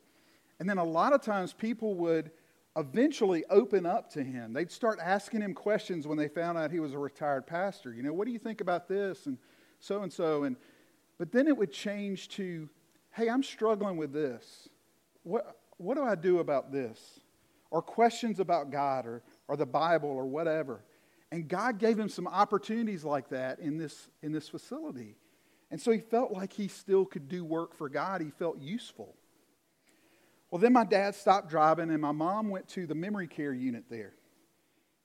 And 0.59 0.69
then 0.69 0.79
a 0.79 0.85
lot 0.85 1.15
of 1.15 1.23
times 1.23 1.55
people 1.55 1.95
would 1.95 2.33
eventually 2.77 3.45
open 3.51 3.87
up 3.87 4.11
to 4.11 4.23
him. 4.23 4.53
They'd 4.53 4.71
start 4.71 4.99
asking 5.03 5.41
him 5.41 5.55
questions 5.55 6.07
when 6.07 6.19
they 6.19 6.29
found 6.29 6.59
out 6.59 6.71
he 6.71 6.81
was 6.81 6.93
a 6.93 6.99
retired 6.99 7.47
pastor. 7.47 7.95
You 7.95 8.03
know, 8.03 8.13
what 8.13 8.27
do 8.27 8.33
you 8.33 8.39
think 8.39 8.61
about 8.61 8.89
this 8.89 9.27
and 9.27 9.39
so 9.81 10.03
and 10.03 10.13
so 10.13 10.45
and 10.45 10.57
but 11.19 11.33
then 11.33 11.49
it 11.49 11.57
would 11.57 11.71
change 11.71 12.31
to, 12.31 12.67
"Hey, 13.11 13.29
I'm 13.29 13.43
struggling 13.43 13.99
with 13.99 14.11
this. 14.11 14.71
What 15.23 15.61
what 15.77 15.97
do 15.97 16.03
I 16.03 16.15
do 16.15 16.39
about 16.39 16.73
this?" 16.73 17.21
Or 17.71 17.83
questions 17.83 18.41
about 18.41 18.71
God 18.71 19.07
or 19.07 19.23
or 19.47 19.57
the 19.57 19.67
Bible 19.67 20.09
or 20.09 20.25
whatever. 20.25 20.83
And 21.31 21.47
God 21.47 21.79
gave 21.79 21.99
him 21.99 22.09
some 22.09 22.27
opportunities 22.27 23.05
like 23.05 23.29
that 23.29 23.59
in 23.61 23.77
this 23.77 24.09
in 24.23 24.33
this 24.33 24.49
facility. 24.49 25.17
And 25.71 25.81
so 25.81 25.91
he 25.91 25.99
felt 25.99 26.33
like 26.33 26.53
he 26.53 26.69
still 26.69 27.05
could 27.05 27.29
do 27.29 27.45
work 27.45 27.75
for 27.75 27.89
God. 27.89 28.21
He 28.21 28.31
felt 28.31 28.59
useful. 28.59 29.15
Well, 30.51 30.61
then 30.61 30.73
my 30.73 30.85
dad 30.85 31.15
stopped 31.15 31.49
driving, 31.49 31.91
and 31.91 32.01
my 32.01 32.13
mom 32.13 32.49
went 32.49 32.67
to 32.69 32.87
the 32.87 32.95
memory 32.95 33.29
care 33.29 33.53
unit 33.53 33.85
there. 33.89 34.15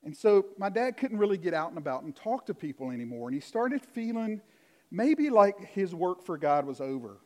And 0.03 0.15
so 0.15 0.45
my 0.57 0.69
dad 0.69 0.97
couldn't 0.97 1.17
really 1.17 1.37
get 1.37 1.53
out 1.53 1.69
and 1.69 1.77
about 1.77 2.03
and 2.03 2.15
talk 2.15 2.45
to 2.45 2.53
people 2.53 2.91
anymore. 2.91 3.27
And 3.27 3.35
he 3.35 3.41
started 3.41 3.83
feeling 3.83 4.41
maybe 4.95 5.29
like 5.29 5.59
his 5.59 5.93
work 5.93 6.23
for 6.23 6.37
God 6.37 6.65
was 6.65 6.79
over 6.79 7.17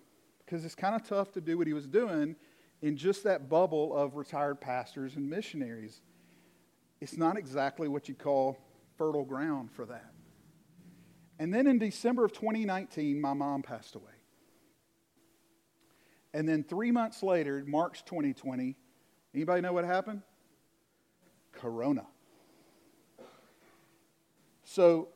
because 0.44 0.66
it's 0.66 0.76
kind 0.76 0.96
of 0.96 1.08
tough 1.08 1.32
to 1.34 1.42
do 1.42 1.58
what 1.58 1.68
he 1.68 1.74
was 1.74 1.86
doing 1.86 2.36
in 2.82 2.98
just 2.98 3.24
that 3.26 3.48
bubble 3.48 3.96
of 3.96 4.16
retired 4.16 4.60
pastors 4.60 5.16
and 5.16 5.30
missionaries. 5.30 6.02
It's 7.00 7.16
not 7.16 7.38
exactly 7.38 7.88
what 7.88 8.10
you 8.10 8.16
call 8.16 8.58
fertile 8.98 9.24
ground 9.24 9.72
for 9.72 9.86
that. 9.86 10.12
And 11.38 11.54
then 11.54 11.68
in 11.68 11.78
December 11.78 12.26
of 12.26 12.34
2019, 12.34 13.22
my 13.22 13.34
mom 13.34 13.62
passed 13.62 13.96
away. 13.96 14.06
And 16.34 16.50
then 16.50 16.64
three 16.64 16.92
months 16.92 17.22
later, 17.22 17.64
March 17.66 18.04
2020, 18.06 18.76
anybody 19.36 19.62
know 19.62 19.74
what 19.74 19.86
happened? 19.86 20.24
Corona. 21.52 22.06
So, 24.64 25.10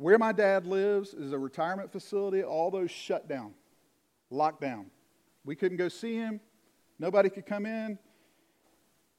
where 0.00 0.16
my 0.16 0.32
dad 0.32 0.66
lives 0.66 1.12
is 1.12 1.32
a 1.32 1.38
retirement 1.38 1.92
facility, 1.92 2.42
all 2.42 2.70
those 2.70 2.90
shut 2.90 3.28
down, 3.28 3.52
locked 4.30 4.62
down. 4.62 4.86
We 5.44 5.54
couldn't 5.54 5.76
go 5.76 5.90
see 5.90 6.14
him, 6.14 6.40
nobody 6.98 7.28
could 7.28 7.44
come 7.44 7.66
in, 7.66 7.98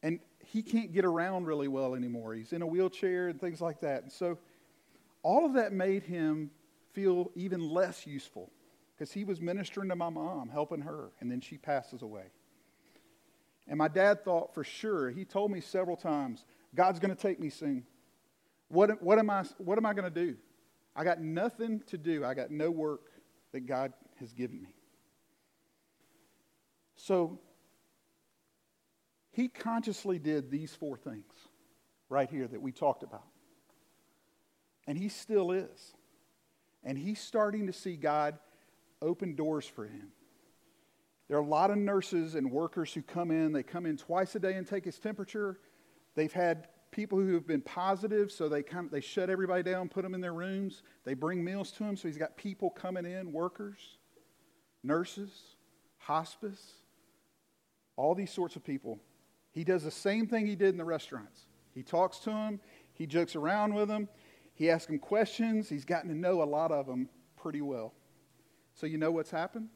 and 0.02 0.20
he 0.40 0.64
can't 0.64 0.92
get 0.92 1.06
around 1.06 1.46
really 1.46 1.68
well 1.68 1.94
anymore. 1.94 2.34
He's 2.34 2.52
in 2.52 2.64
a 2.64 2.66
wheelchair 2.66 3.28
and 3.28 3.40
things 3.40 3.62
like 3.62 3.82
that. 3.82 4.02
And 4.02 4.12
so, 4.12 4.40
all 5.22 5.46
of 5.46 5.54
that 5.54 5.72
made 5.72 6.02
him 6.02 6.50
feel 6.94 7.30
even 7.36 7.62
less 7.62 8.08
useful 8.08 8.52
because 8.98 9.12
he 9.12 9.24
was 9.24 9.40
ministering 9.40 9.90
to 9.90 9.96
my 9.96 10.10
mom, 10.10 10.50
helping 10.50 10.82
her, 10.82 11.12
and 11.20 11.32
then 11.32 11.42
she 11.42 11.60
passes 11.60 12.02
away. 12.02 12.32
And 13.68 13.78
my 13.78 13.88
dad 13.88 14.26
thought 14.26 14.56
for 14.56 14.64
sure, 14.64 15.12
he 15.12 15.26
told 15.26 15.52
me 15.52 15.62
several 15.62 15.96
times, 15.96 16.44
God's 16.74 16.98
going 16.98 17.16
to 17.16 17.22
take 17.22 17.40
me 17.40 17.52
soon. 17.52 17.84
What, 18.68 19.00
what 19.04 19.20
am 19.20 19.30
I, 19.30 19.44
what 19.60 19.78
am 19.78 19.86
I 19.86 19.94
going 19.94 20.12
to 20.12 20.26
do? 20.26 20.38
I 20.96 21.04
got 21.04 21.22
nothing 21.22 21.82
to 21.88 21.98
do. 21.98 22.26
I 22.26 22.34
got 22.34 22.52
no 22.52 22.70
work 22.70 23.12
that 23.54 23.62
God 23.62 23.94
has 24.20 24.34
given 24.34 24.62
me. 24.62 24.76
So 26.96 27.40
he 29.32 29.48
consciously 29.48 30.20
did 30.20 30.52
these 30.52 30.74
four 30.76 30.98
things 30.98 31.34
right 32.10 32.30
here 32.30 32.48
that 32.48 32.62
we 32.62 32.72
talked 32.72 33.04
about. 33.04 33.26
And 34.88 34.98
he 34.98 35.10
still 35.10 35.52
is. 35.52 35.96
And 36.84 36.98
he's 36.98 37.20
starting 37.20 37.68
to 37.68 37.74
see 37.74 37.96
God 37.96 38.38
open 39.02 39.36
doors 39.36 39.66
for 39.66 39.86
him. 39.86 40.10
There 41.28 41.38
are 41.38 41.42
a 41.42 41.48
lot 41.48 41.72
of 41.72 41.78
nurses 41.78 42.36
and 42.36 42.52
workers 42.52 42.94
who 42.94 43.02
come 43.02 43.32
in. 43.32 43.54
They 43.54 43.64
come 43.64 43.86
in 43.86 43.96
twice 43.96 44.36
a 44.36 44.40
day 44.40 44.56
and 44.56 44.68
take 44.68 44.84
his 44.84 45.00
temperature. 45.00 45.60
They've 46.16 46.34
had 46.34 46.68
people 46.92 47.18
who 47.20 47.34
have 47.34 47.48
been 47.48 47.62
positive, 47.62 48.32
so 48.32 48.50
they 48.50 48.62
kind 48.64 48.86
of, 48.86 48.92
they 48.92 49.02
shut 49.02 49.30
everybody 49.30 49.64
down, 49.64 49.90
put 49.90 50.04
them 50.04 50.14
in 50.14 50.22
their 50.22 50.34
rooms. 50.34 50.84
They 51.06 51.14
bring 51.14 51.44
meals 51.44 51.72
to 51.74 51.84
him, 51.84 51.96
so 51.96 52.08
he's 52.08 52.18
got 52.18 52.38
people 52.38 52.70
coming 52.70 53.06
in, 53.06 53.32
workers, 53.32 53.98
nurses, 54.84 55.32
hospice, 55.98 56.74
all 57.96 58.16
these 58.16 58.32
sorts 58.32 58.56
of 58.56 58.64
people. 58.64 59.00
He 59.52 59.64
does 59.64 59.84
the 59.84 59.92
same 59.92 60.28
thing 60.28 60.46
he 60.46 60.56
did 60.56 60.70
in 60.70 60.78
the 60.78 60.86
restaurants. 60.86 61.42
He 61.74 61.84
talks 61.84 62.20
to 62.20 62.30
them, 62.30 62.60
he 62.94 63.08
jokes 63.08 63.36
around 63.36 63.74
with 63.74 63.88
them, 63.88 64.10
he 64.54 64.70
asks 64.70 64.88
them 64.88 65.00
questions. 65.00 65.70
He's 65.70 65.86
gotten 65.86 66.10
to 66.10 66.16
know 66.16 66.42
a 66.42 66.46
lot 66.46 66.72
of 66.72 66.86
them 66.86 67.10
pretty 67.36 67.62
well. 67.62 67.94
So 68.76 68.86
you 68.86 68.98
know 68.98 69.12
what's 69.12 69.32
happened? 69.32 69.70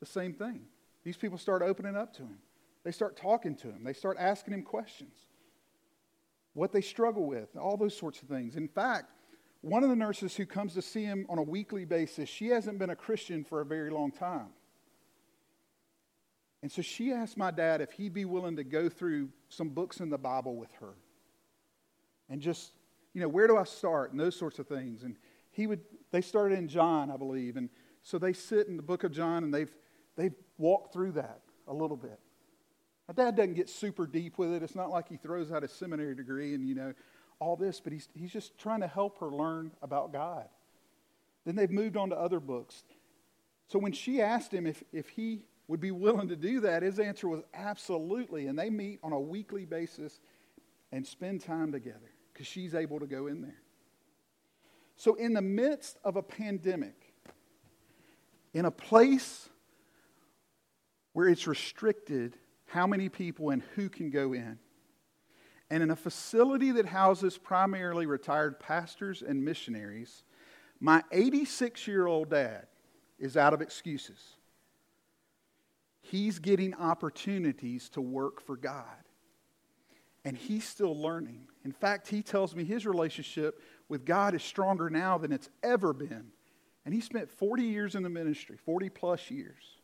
The 0.00 0.06
same 0.06 0.32
thing. 0.32 0.62
These 1.04 1.16
people 1.16 1.38
start 1.38 1.62
opening 1.62 1.96
up 1.96 2.14
to 2.14 2.22
him. 2.22 2.38
They 2.84 2.92
start 2.92 3.16
talking 3.16 3.54
to 3.56 3.68
him, 3.68 3.84
they 3.84 3.92
start 3.92 4.16
asking 4.18 4.54
him 4.54 4.62
questions, 4.62 5.16
what 6.54 6.72
they 6.72 6.80
struggle 6.80 7.26
with, 7.26 7.56
all 7.56 7.76
those 7.76 7.96
sorts 7.96 8.20
of 8.22 8.28
things. 8.28 8.56
In 8.56 8.68
fact, 8.68 9.06
one 9.62 9.84
of 9.84 9.90
the 9.90 9.96
nurses 9.96 10.36
who 10.36 10.44
comes 10.44 10.74
to 10.74 10.82
see 10.82 11.04
him 11.04 11.24
on 11.28 11.38
a 11.38 11.42
weekly 11.42 11.84
basis, 11.84 12.28
she 12.28 12.48
hasn't 12.48 12.78
been 12.78 12.90
a 12.90 12.96
Christian 12.96 13.44
for 13.44 13.60
a 13.60 13.64
very 13.64 13.90
long 13.90 14.10
time. 14.10 14.48
And 16.62 16.70
so 16.70 16.82
she 16.82 17.12
asked 17.12 17.36
my 17.36 17.50
dad 17.50 17.80
if 17.80 17.92
he'd 17.92 18.14
be 18.14 18.24
willing 18.24 18.56
to 18.56 18.64
go 18.64 18.88
through 18.88 19.30
some 19.48 19.68
books 19.70 20.00
in 20.00 20.10
the 20.10 20.18
Bible 20.18 20.56
with 20.56 20.72
her. 20.80 20.94
And 22.28 22.40
just, 22.40 22.72
you 23.14 23.20
know, 23.20 23.28
where 23.28 23.46
do 23.46 23.56
I 23.56 23.64
start? 23.64 24.12
And 24.12 24.20
those 24.20 24.36
sorts 24.36 24.58
of 24.58 24.68
things. 24.68 25.02
And 25.02 25.16
he 25.50 25.66
would, 25.66 25.80
they 26.10 26.20
started 26.20 26.58
in 26.58 26.68
John, 26.68 27.10
I 27.10 27.16
believe. 27.16 27.56
And 27.56 27.68
so 28.02 28.18
they 28.18 28.32
sit 28.32 28.68
in 28.68 28.76
the 28.76 28.82
book 28.82 29.04
of 29.04 29.12
John 29.12 29.44
and 29.44 29.52
they've, 29.52 29.74
they've 30.16 30.34
walked 30.58 30.92
through 30.92 31.12
that 31.12 31.40
a 31.66 31.74
little 31.74 31.96
bit. 31.96 32.18
My 33.08 33.14
dad 33.14 33.36
doesn't 33.36 33.54
get 33.54 33.68
super 33.68 34.06
deep 34.06 34.38
with 34.38 34.52
it. 34.52 34.62
It's 34.62 34.74
not 34.74 34.90
like 34.90 35.08
he 35.08 35.16
throws 35.16 35.50
out 35.50 35.64
a 35.64 35.68
seminary 35.68 36.14
degree 36.14 36.54
and, 36.54 36.66
you 36.66 36.74
know, 36.74 36.94
all 37.40 37.56
this, 37.56 37.80
but 37.80 37.92
he's, 37.92 38.08
he's 38.14 38.32
just 38.32 38.56
trying 38.58 38.80
to 38.80 38.86
help 38.86 39.18
her 39.18 39.28
learn 39.28 39.72
about 39.82 40.12
God. 40.12 40.46
Then 41.44 41.56
they've 41.56 41.70
moved 41.70 41.96
on 41.96 42.10
to 42.10 42.16
other 42.16 42.38
books. 42.38 42.84
So 43.66 43.78
when 43.78 43.92
she 43.92 44.20
asked 44.20 44.52
him 44.52 44.66
if, 44.66 44.82
if 44.92 45.08
he 45.08 45.44
would 45.66 45.80
be 45.80 45.90
willing 45.90 46.28
to 46.28 46.36
do 46.36 46.60
that, 46.60 46.82
his 46.82 46.98
answer 46.98 47.28
was 47.28 47.42
absolutely. 47.52 48.46
And 48.46 48.58
they 48.58 48.70
meet 48.70 49.00
on 49.02 49.12
a 49.12 49.20
weekly 49.20 49.64
basis 49.64 50.20
and 50.92 51.06
spend 51.06 51.40
time 51.40 51.72
together 51.72 52.12
because 52.32 52.46
she's 52.46 52.74
able 52.74 53.00
to 53.00 53.06
go 53.06 53.26
in 53.26 53.42
there. 53.42 53.60
So, 54.96 55.14
in 55.14 55.32
the 55.32 55.42
midst 55.42 55.98
of 56.04 56.16
a 56.16 56.22
pandemic, 56.22 57.14
in 58.52 58.66
a 58.66 58.70
place 58.70 59.48
where 61.14 61.28
it's 61.28 61.46
restricted 61.46 62.36
how 62.72 62.86
many 62.86 63.10
people 63.10 63.50
and 63.50 63.62
who 63.74 63.90
can 63.90 64.08
go 64.08 64.32
in, 64.32 64.58
and 65.68 65.82
in 65.82 65.90
a 65.90 65.96
facility 65.96 66.70
that 66.72 66.86
houses 66.86 67.36
primarily 67.36 68.06
retired 68.06 68.58
pastors 68.58 69.22
and 69.22 69.44
missionaries, 69.44 70.24
my 70.80 71.02
86 71.12 71.86
year 71.86 72.06
old 72.06 72.30
dad 72.30 72.66
is 73.18 73.36
out 73.36 73.52
of 73.52 73.60
excuses. 73.60 74.18
He's 76.00 76.38
getting 76.38 76.74
opportunities 76.74 77.90
to 77.90 78.00
work 78.00 78.40
for 78.40 78.56
God. 78.56 78.84
And 80.24 80.36
he's 80.36 80.66
still 80.66 80.96
learning. 80.96 81.48
In 81.64 81.72
fact, 81.72 82.08
he 82.08 82.22
tells 82.22 82.56
me 82.56 82.64
his 82.64 82.86
relationship 82.86 83.60
with 83.88 84.06
God 84.06 84.34
is 84.34 84.42
stronger 84.42 84.88
now 84.88 85.18
than 85.18 85.30
it's 85.30 85.50
ever 85.62 85.92
been. 85.92 86.28
And 86.86 86.94
he 86.94 87.00
spent 87.02 87.30
40 87.30 87.64
years 87.64 87.94
in 87.94 88.02
the 88.02 88.08
ministry, 88.08 88.56
40 88.56 88.88
plus 88.88 89.30
years. 89.30 89.81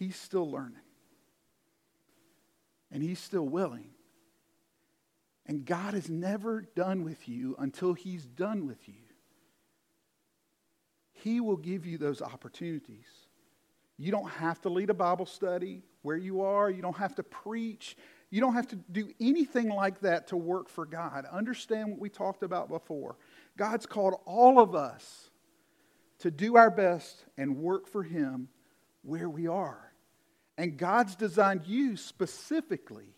He's 0.00 0.16
still 0.16 0.50
learning. 0.50 0.80
And 2.90 3.02
he's 3.02 3.18
still 3.18 3.46
willing. 3.46 3.90
And 5.44 5.66
God 5.66 5.92
is 5.92 6.08
never 6.08 6.62
done 6.74 7.04
with 7.04 7.28
you 7.28 7.54
until 7.58 7.92
he's 7.92 8.24
done 8.24 8.66
with 8.66 8.88
you. 8.88 8.94
He 11.12 11.38
will 11.40 11.58
give 11.58 11.84
you 11.84 11.98
those 11.98 12.22
opportunities. 12.22 13.04
You 13.98 14.10
don't 14.10 14.30
have 14.30 14.62
to 14.62 14.70
lead 14.70 14.88
a 14.88 14.94
Bible 14.94 15.26
study 15.26 15.82
where 16.00 16.16
you 16.16 16.40
are, 16.40 16.70
you 16.70 16.80
don't 16.80 16.96
have 16.96 17.14
to 17.16 17.22
preach. 17.22 17.94
You 18.30 18.40
don't 18.40 18.54
have 18.54 18.68
to 18.68 18.76
do 18.76 19.10
anything 19.20 19.68
like 19.68 20.00
that 20.00 20.28
to 20.28 20.36
work 20.38 20.70
for 20.70 20.86
God. 20.86 21.26
Understand 21.30 21.90
what 21.90 21.98
we 21.98 22.08
talked 22.08 22.42
about 22.42 22.70
before. 22.70 23.16
God's 23.58 23.84
called 23.84 24.14
all 24.24 24.60
of 24.60 24.74
us 24.74 25.28
to 26.20 26.30
do 26.30 26.56
our 26.56 26.70
best 26.70 27.24
and 27.36 27.58
work 27.58 27.86
for 27.86 28.02
Him 28.02 28.48
where 29.02 29.28
we 29.28 29.46
are. 29.46 29.89
And 30.60 30.76
God's 30.76 31.16
designed 31.16 31.64
you 31.64 31.96
specifically 31.96 33.16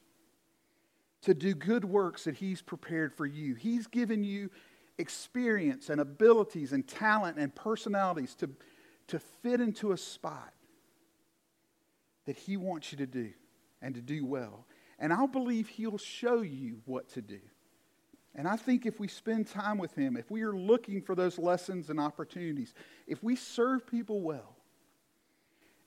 to 1.22 1.34
do 1.34 1.56
good 1.56 1.84
works 1.84 2.22
that 2.22 2.36
He's 2.36 2.62
prepared 2.62 3.12
for 3.12 3.26
you. 3.26 3.56
He's 3.56 3.88
given 3.88 4.22
you 4.22 4.48
experience 4.96 5.90
and 5.90 6.00
abilities 6.00 6.72
and 6.72 6.86
talent 6.86 7.38
and 7.38 7.52
personalities 7.52 8.36
to, 8.36 8.50
to 9.08 9.18
fit 9.18 9.60
into 9.60 9.90
a 9.90 9.96
spot 9.96 10.52
that 12.26 12.36
He 12.36 12.56
wants 12.56 12.92
you 12.92 12.98
to 12.98 13.08
do 13.08 13.32
and 13.80 13.96
to 13.96 14.00
do 14.00 14.24
well. 14.24 14.64
And 15.00 15.12
I'll 15.12 15.26
believe 15.26 15.66
He'll 15.66 15.98
show 15.98 16.42
you 16.42 16.76
what 16.84 17.08
to 17.14 17.22
do. 17.22 17.40
And 18.36 18.46
I 18.46 18.54
think 18.54 18.86
if 18.86 19.00
we 19.00 19.08
spend 19.08 19.48
time 19.48 19.78
with 19.78 19.96
Him, 19.96 20.16
if 20.16 20.30
we 20.30 20.42
are 20.42 20.54
looking 20.54 21.02
for 21.02 21.16
those 21.16 21.40
lessons 21.40 21.90
and 21.90 21.98
opportunities, 21.98 22.72
if 23.08 23.20
we 23.20 23.34
serve 23.34 23.84
people 23.84 24.20
well, 24.20 24.54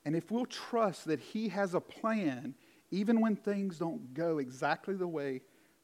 and 0.05 0.15
if 0.15 0.31
we'll 0.31 0.45
trust 0.45 1.05
that 1.05 1.19
He 1.19 1.49
has 1.49 1.73
a 1.73 1.81
plan, 1.81 2.53
even 2.91 3.19
when 3.19 3.35
things 3.35 3.79
don't 3.79 4.13
go 4.13 4.37
exactly 4.37 4.95
the 4.95 5.07
way 5.07 5.41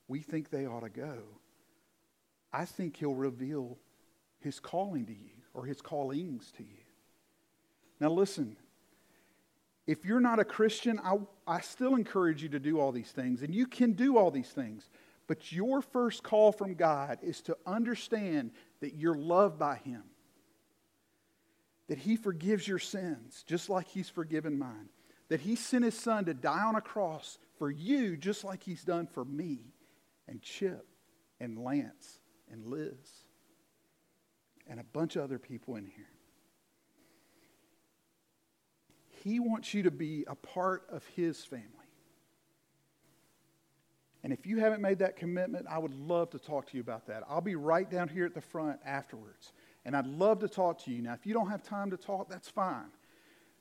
we 0.08 0.20
think 0.20 0.50
they 0.50 0.66
ought 0.66 0.82
to 0.82 0.90
go, 0.90 1.18
I 2.54 2.66
think 2.66 2.98
He'll 2.98 3.16
reveal 3.16 3.78
His 4.40 4.60
calling 4.60 5.06
to 5.08 5.14
you 5.14 5.32
or 5.54 5.66
His 5.66 5.82
callings 5.82 6.52
to 6.58 6.64
you. 6.64 6.84
Now, 8.00 8.10
listen, 8.10 8.58
if 9.88 10.06
you're 10.06 10.20
not 10.20 10.40
a 10.40 10.46
Christian, 10.46 11.00
I, 11.04 11.18
I 11.48 11.62
still 11.62 11.96
encourage 11.96 12.44
you 12.44 12.50
to 12.50 12.60
do 12.60 12.80
all 12.80 12.92
these 12.92 13.12
things, 13.12 13.42
and 13.42 13.54
you 13.54 13.66
can 13.66 13.94
do 13.94 14.18
all 14.18 14.32
these 14.32 14.50
things. 14.50 14.90
But 15.28 15.52
your 15.52 15.82
first 15.82 16.24
call 16.24 16.52
from 16.52 16.76
God 16.76 17.20
is 17.22 17.42
to 17.44 17.58
understand 17.66 18.52
that 18.82 18.96
you're 18.96 19.16
loved 19.16 19.58
by 19.58 19.78
Him, 19.78 20.04
that 21.91 21.99
He 21.99 22.15
forgives 22.15 22.65
your 22.65 22.80
sins 22.80 23.43
just 23.45 23.69
like 23.69 23.86
He's 23.86 24.08
forgiven 24.08 24.58
mine, 24.58 24.88
that 25.27 25.41
He 25.41 25.58
sent 25.58 25.84
His 25.84 25.93
Son 25.93 26.23
to 26.23 26.34
die 26.34 26.63
on 26.63 26.77
a 26.77 26.82
cross 26.82 27.38
for 27.60 27.69
you 27.69 28.15
just 28.15 28.45
like 28.45 28.63
He's 28.63 28.86
done 28.86 29.08
for 29.08 29.25
me 29.25 29.73
and 30.25 30.41
Chip 30.41 30.88
and 31.41 31.62
Lance 31.62 32.21
and 32.49 32.65
Liz 32.65 32.95
and 34.69 34.80
a 34.80 34.86
bunch 34.86 35.17
of 35.17 35.23
other 35.23 35.38
people 35.38 35.75
in 35.75 35.86
here. 35.86 36.08
He 39.25 39.41
wants 39.41 39.73
you 39.73 39.84
to 39.84 39.91
be 39.91 40.23
a 40.30 40.36
part 40.36 40.84
of 40.89 41.06
His 41.08 41.43
family. 41.43 41.67
And 44.23 44.32
if 44.32 44.45
you 44.45 44.62
haven't 44.62 44.82
made 44.82 44.99
that 44.99 45.17
commitment, 45.17 45.65
I 45.69 45.77
would 45.77 45.93
love 45.93 46.30
to 46.30 46.39
talk 46.39 46.69
to 46.69 46.77
you 46.77 46.82
about 46.82 47.08
that. 47.08 47.23
I'll 47.27 47.41
be 47.41 47.56
right 47.56 47.91
down 47.91 48.08
here 48.08 48.25
at 48.25 48.34
the 48.34 48.39
front 48.39 48.80
afterwards. 48.86 49.51
And 49.86 49.96
I'd 49.96 50.08
love 50.08 50.39
to 50.39 50.48
talk 50.48 50.84
to 50.86 50.91
you. 50.91 51.02
Now, 51.02 51.13
if 51.13 51.26
you 51.26 51.34
don't 51.34 51.50
have 51.50 51.63
time 51.63 51.89
to 51.91 51.98
talk, 51.98 52.30
that's 52.30 52.50
fine. 52.50 52.91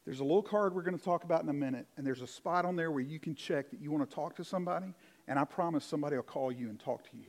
There's 0.04 0.20
a 0.20 0.24
little 0.24 0.42
card 0.42 0.74
we're 0.74 0.82
going 0.82 0.98
to 0.98 1.04
talk 1.04 1.24
about 1.24 1.42
in 1.42 1.48
a 1.48 1.54
minute, 1.54 1.86
and 1.96 2.06
there's 2.06 2.22
a 2.22 2.26
spot 2.26 2.64
on 2.64 2.76
there 2.76 2.90
where 2.90 3.00
you 3.00 3.18
can 3.18 3.34
check 3.34 3.70
that 3.70 3.80
you 3.80 3.90
want 3.90 4.08
to 4.08 4.14
talk 4.14 4.36
to 4.36 4.44
somebody, 4.44 4.94
and 5.28 5.38
I 5.38 5.44
promise 5.44 5.84
somebody 5.84 6.16
will 6.16 6.22
call 6.22 6.50
you 6.50 6.68
and 6.68 6.80
talk 6.80 7.08
to 7.10 7.16
you. 7.16 7.26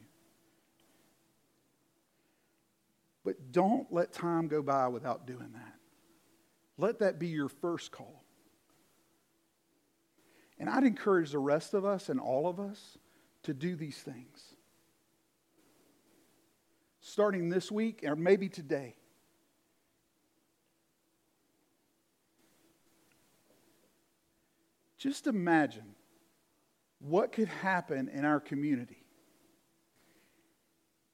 But 3.24 3.52
don't 3.52 3.92
let 3.92 4.14
time 4.14 4.48
go 4.48 4.62
by 4.62 4.88
without 4.88 5.28
doing 5.28 5.52
that. 5.54 5.76
Let 6.78 7.00
that 7.00 7.20
be 7.20 7.28
your 7.28 7.50
first 7.50 7.92
call. 7.92 8.24
And 10.58 10.70
I'd 10.70 10.84
encourage 10.84 11.32
the 11.32 11.40
rest 11.40 11.74
of 11.74 11.86
us 11.86 12.10
and 12.10 12.20
all 12.20 12.48
of 12.48 12.60
us 12.60 12.98
to 13.44 13.54
do 13.54 13.76
these 13.76 13.98
things. 13.98 14.51
Starting 17.02 17.50
this 17.50 17.72
week 17.72 18.04
or 18.06 18.16
maybe 18.16 18.48
today. 18.48 18.96
Just 24.98 25.28
imagine 25.28 25.96
what 27.00 27.32
could 27.32 27.48
happen 27.48 28.08
in 28.08 28.24
our 28.24 28.40
community 28.40 29.02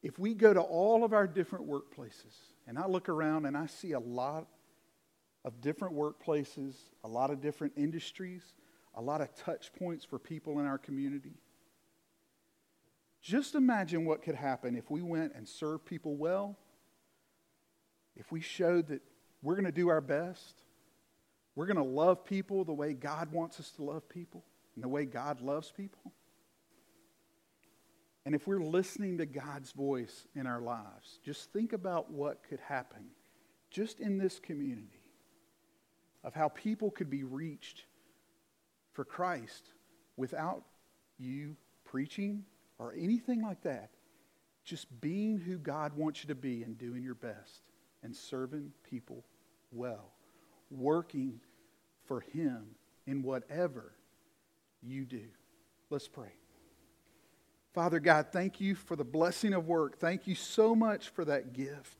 if 0.03 0.19
we 0.19 0.33
go 0.33 0.53
to 0.53 0.61
all 0.61 1.03
of 1.03 1.13
our 1.13 1.27
different 1.27 1.67
workplaces 1.67 2.35
and 2.67 2.77
I 2.77 2.85
look 2.87 3.09
around 3.09 3.45
and 3.45 3.57
I 3.57 3.65
see 3.65 3.93
a 3.93 3.99
lot 3.99 4.47
of 5.43 5.61
different 5.61 5.95
workplaces, 5.95 6.75
a 7.03 7.07
lot 7.07 7.31
of 7.31 7.41
different 7.41 7.73
industries, 7.77 8.43
a 8.95 9.01
lot 9.01 9.21
of 9.21 9.33
touch 9.35 9.71
points 9.73 10.03
for 10.03 10.19
people 10.19 10.59
in 10.59 10.65
our 10.65 10.77
community. 10.77 11.35
Just 13.27 13.55
imagine 13.55 14.05
what 14.05 14.21
could 14.21 14.35
happen 14.35 14.77
if 14.77 14.89
we 14.89 15.01
went 15.01 15.33
and 15.35 15.45
served 15.45 15.85
people 15.85 16.15
well, 16.15 16.57
if 18.15 18.31
we 18.31 18.39
showed 18.39 18.87
that 18.87 19.01
we're 19.41 19.55
going 19.55 19.65
to 19.65 19.71
do 19.73 19.89
our 19.89 19.99
best, 19.99 20.61
we're 21.53 21.65
going 21.65 21.75
to 21.75 21.83
love 21.83 22.23
people 22.23 22.63
the 22.63 22.71
way 22.71 22.93
God 22.93 23.33
wants 23.33 23.59
us 23.59 23.69
to 23.71 23.83
love 23.83 24.07
people, 24.07 24.45
and 24.75 24.83
the 24.83 24.87
way 24.87 25.03
God 25.03 25.41
loves 25.41 25.73
people. 25.75 26.13
And 28.25 28.33
if 28.33 28.47
we're 28.47 28.63
listening 28.63 29.17
to 29.17 29.25
God's 29.25 29.73
voice 29.73 30.25
in 30.33 30.47
our 30.47 30.61
lives, 30.61 31.19
just 31.25 31.51
think 31.51 31.73
about 31.73 32.09
what 32.09 32.43
could 32.47 32.61
happen 32.61 33.07
just 33.69 33.99
in 33.99 34.17
this 34.17 34.39
community 34.39 35.01
of 36.23 36.33
how 36.33 36.47
people 36.47 36.91
could 36.91 37.09
be 37.09 37.25
reached 37.25 37.83
for 38.93 39.03
Christ 39.03 39.71
without 40.15 40.63
you 41.19 41.57
preaching 41.83 42.45
or 42.79 42.93
anything 42.97 43.41
like 43.41 43.61
that. 43.63 43.91
Just 44.63 45.01
being 45.01 45.37
who 45.37 45.57
God 45.57 45.93
wants 45.93 46.23
you 46.23 46.27
to 46.27 46.35
be 46.35 46.63
and 46.63 46.77
doing 46.77 47.03
your 47.03 47.15
best 47.15 47.61
and 48.03 48.15
serving 48.15 48.71
people 48.89 49.23
well, 49.71 50.11
working 50.69 51.39
for 52.05 52.21
Him 52.21 52.75
in 53.05 53.21
whatever 53.21 53.93
you 54.81 55.05
do. 55.05 55.23
Let's 55.89 56.07
pray. 56.07 56.33
Father 57.73 57.99
God, 57.99 58.27
thank 58.31 58.59
you 58.59 58.75
for 58.75 58.95
the 58.95 59.03
blessing 59.03 59.53
of 59.53 59.67
work. 59.67 59.99
Thank 59.99 60.27
you 60.27 60.35
so 60.35 60.75
much 60.75 61.09
for 61.09 61.23
that 61.25 61.53
gift. 61.53 61.97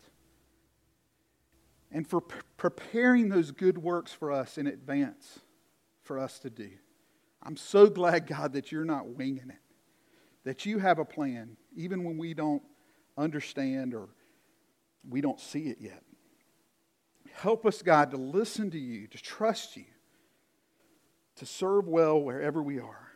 And 1.91 2.05
for 2.05 2.19
p- 2.19 2.35
preparing 2.57 3.29
those 3.29 3.51
good 3.51 3.77
works 3.77 4.11
for 4.11 4.31
us 4.31 4.57
in 4.57 4.67
advance 4.67 5.39
for 6.03 6.19
us 6.19 6.39
to 6.39 6.49
do. 6.49 6.69
I'm 7.43 7.57
so 7.57 7.87
glad, 7.87 8.27
God, 8.27 8.53
that 8.53 8.71
you're 8.71 8.85
not 8.85 9.07
winging 9.07 9.49
it, 9.49 9.66
that 10.47 10.65
you 10.65 10.79
have 10.79 10.97
a 10.97 11.03
plan, 11.03 11.57
even 11.75 12.05
when 12.05 12.17
we 12.17 12.33
don't 12.33 12.63
understand 13.17 13.93
or 13.93 14.07
we 15.09 15.19
don't 15.19 15.41
see 15.41 15.67
it 15.67 15.75
yet. 15.81 16.01
Help 17.33 17.65
us, 17.65 17.81
God, 17.81 18.11
to 18.11 18.17
listen 18.17 18.71
to 18.71 18.79
you, 18.79 19.07
to 19.07 19.17
trust 19.17 19.75
you, 19.75 19.83
to 21.35 21.45
serve 21.45 21.85
well 21.89 22.21
wherever 22.21 22.63
we 22.63 22.79
are. 22.79 23.11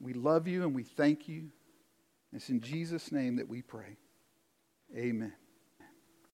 We 0.00 0.12
love 0.12 0.46
you 0.46 0.62
and 0.62 0.76
we 0.76 0.84
thank 0.84 1.26
you. 1.26 1.48
It's 2.32 2.50
in 2.50 2.60
Jesus' 2.60 3.10
name 3.10 3.34
that 3.36 3.48
we 3.48 3.60
pray. 3.60 3.96
Amen. 4.96 5.32